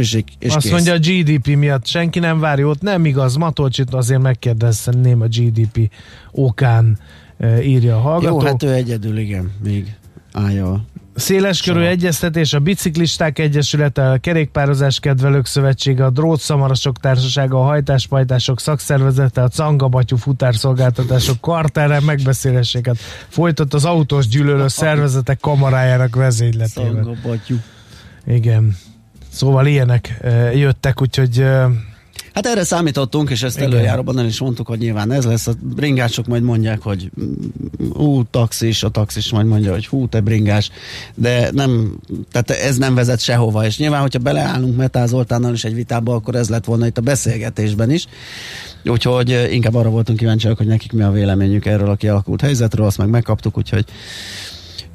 [0.00, 0.72] És, és Azt kész.
[0.72, 5.90] mondja a GDP miatt senki nem vár jót, nem igaz, Matolcsit azért megkérdezném a GDP
[6.30, 6.98] okán
[7.38, 8.40] e, írja a hallgató.
[8.40, 9.94] Jó, hát ő egyedül, igen, még
[10.32, 18.60] állja Széleskörű egyeztetés a Biciklisták Egyesülete, a Kerékpározás Kedvelők Szövetsége, a Drótszamarasok Társasága, a Hajtáspajtások
[18.60, 22.96] Szakszervezete, a Cangabatyú Futárszolgáltatások kartára megbeszéléseket
[23.28, 27.04] folytat az autós gyűlölő szervezetek kamarájának vezényletében.
[27.04, 27.56] Szangabatyú.
[28.26, 28.76] Igen.
[29.30, 31.68] Szóval ilyenek e, jöttek, úgyhogy e,
[32.34, 33.72] Hát erre számítottunk, és ezt Igen.
[33.72, 35.46] előjáróban el is mondtuk, hogy nyilván ez lesz.
[35.46, 40.20] A bringások majd mondják, hogy mm, ú, taxis, a taxis majd mondja, hogy hú, te
[40.20, 40.70] bringás,
[41.14, 41.98] de nem,
[42.32, 46.34] tehát ez nem vezet sehova, és nyilván, hogyha beleállunk Metál Zoltánnal is egy vitába, akkor
[46.34, 48.06] ez lett volna itt a beszélgetésben is.
[48.84, 52.86] Úgyhogy eh, inkább arra voltunk kíváncsiak, hogy nekik mi a véleményük erről a kialakult helyzetről,
[52.86, 53.84] azt meg megkaptuk, úgyhogy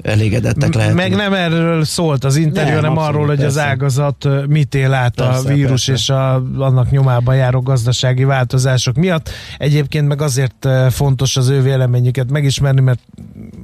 [0.05, 0.99] elégedettek lehetünk.
[0.99, 5.19] Meg nem erről szólt az interjú, Nem, hanem arról, hogy az ágazat mit él át
[5.19, 5.91] a Persze, vírus persze.
[5.91, 9.29] és a, annak nyomában járó gazdasági változások miatt.
[9.57, 12.99] Egyébként meg azért fontos az ő véleményüket megismerni, mert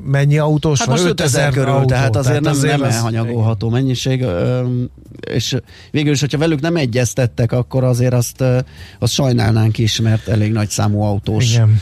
[0.06, 0.98] mennyi autós Hát van?
[0.98, 4.90] most 5000 körül, autó, tehát azért nem, nem az- elhanyagolható mennyiség, öm,
[5.34, 5.56] és
[5.92, 8.44] végül is, hogyha velük nem egyeztettek, akkor azért azt,
[9.00, 11.82] azt sajnálnánk is, mert elég nagy számú autós Igen.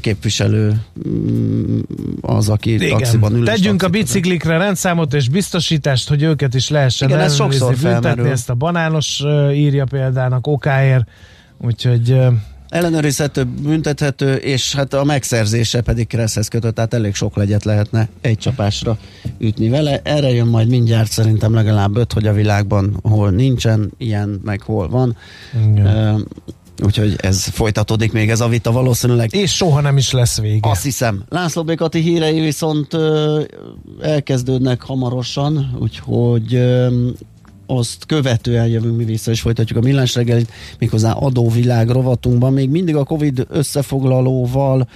[0.00, 1.80] Képviselő mm,
[2.20, 3.44] az, aki taxiban ül.
[3.44, 8.30] Tegyünk a biciklikre rendszámot és biztosítást, hogy őket is lehessen Igen, ez sokszor büntetni.
[8.30, 9.22] Ezt a banános
[9.52, 11.08] írja példának okáért,
[11.58, 12.16] úgyhogy
[12.74, 18.38] Ellenőrizhető, büntethető, és hát a megszerzése pedig kereszt kötött, tehát elég sok legyet lehetne egy
[18.38, 18.98] csapásra
[19.38, 20.00] ütni vele.
[20.04, 24.88] Erre jön majd mindjárt szerintem legalább öt, hogy a világban hol nincsen ilyen, meg hol
[24.88, 25.16] van.
[25.76, 26.14] Ö,
[26.82, 29.34] Úgyhogy ez folytatódik még ez a vita valószínűleg.
[29.34, 30.70] És soha nem is lesz vége.
[30.70, 31.24] Azt hiszem.
[31.28, 33.42] László Békati hírei viszont ö,
[34.00, 37.08] elkezdődnek hamarosan, úgyhogy ö,
[37.66, 42.52] azt követően jövünk mi vissza, és folytatjuk a millás reggelit, méghozzá adóvilág rovatunkban.
[42.52, 44.88] Még mindig a Covid összefoglalóval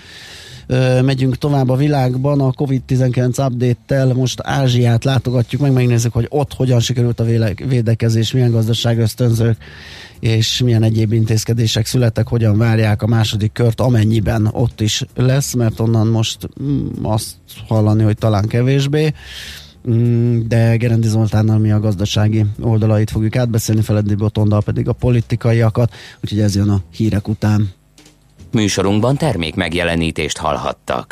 [0.67, 6.55] ö, megyünk tovább a világban, a Covid-19 update-tel most Ázsiát látogatjuk meg, megnézzük, hogy ott
[6.55, 9.57] hogyan sikerült a véle- védekezés, milyen gazdaság ösztönzők
[10.21, 15.81] és milyen egyéb intézkedések születtek, hogyan várják a második kört, amennyiben ott is lesz, mert
[15.81, 17.35] onnan most mm, azt
[17.67, 19.13] hallani, hogy talán kevésbé.
[19.91, 25.95] Mm, De Gerendi Zoltánnal mi a gazdasági oldalait fogjuk átbeszélni, Feledi Botondal pedig a politikaiakat,
[26.23, 27.69] úgyhogy ez jön a hírek után.
[28.53, 31.07] Műsorunkban termék megjelenítést hallhattak.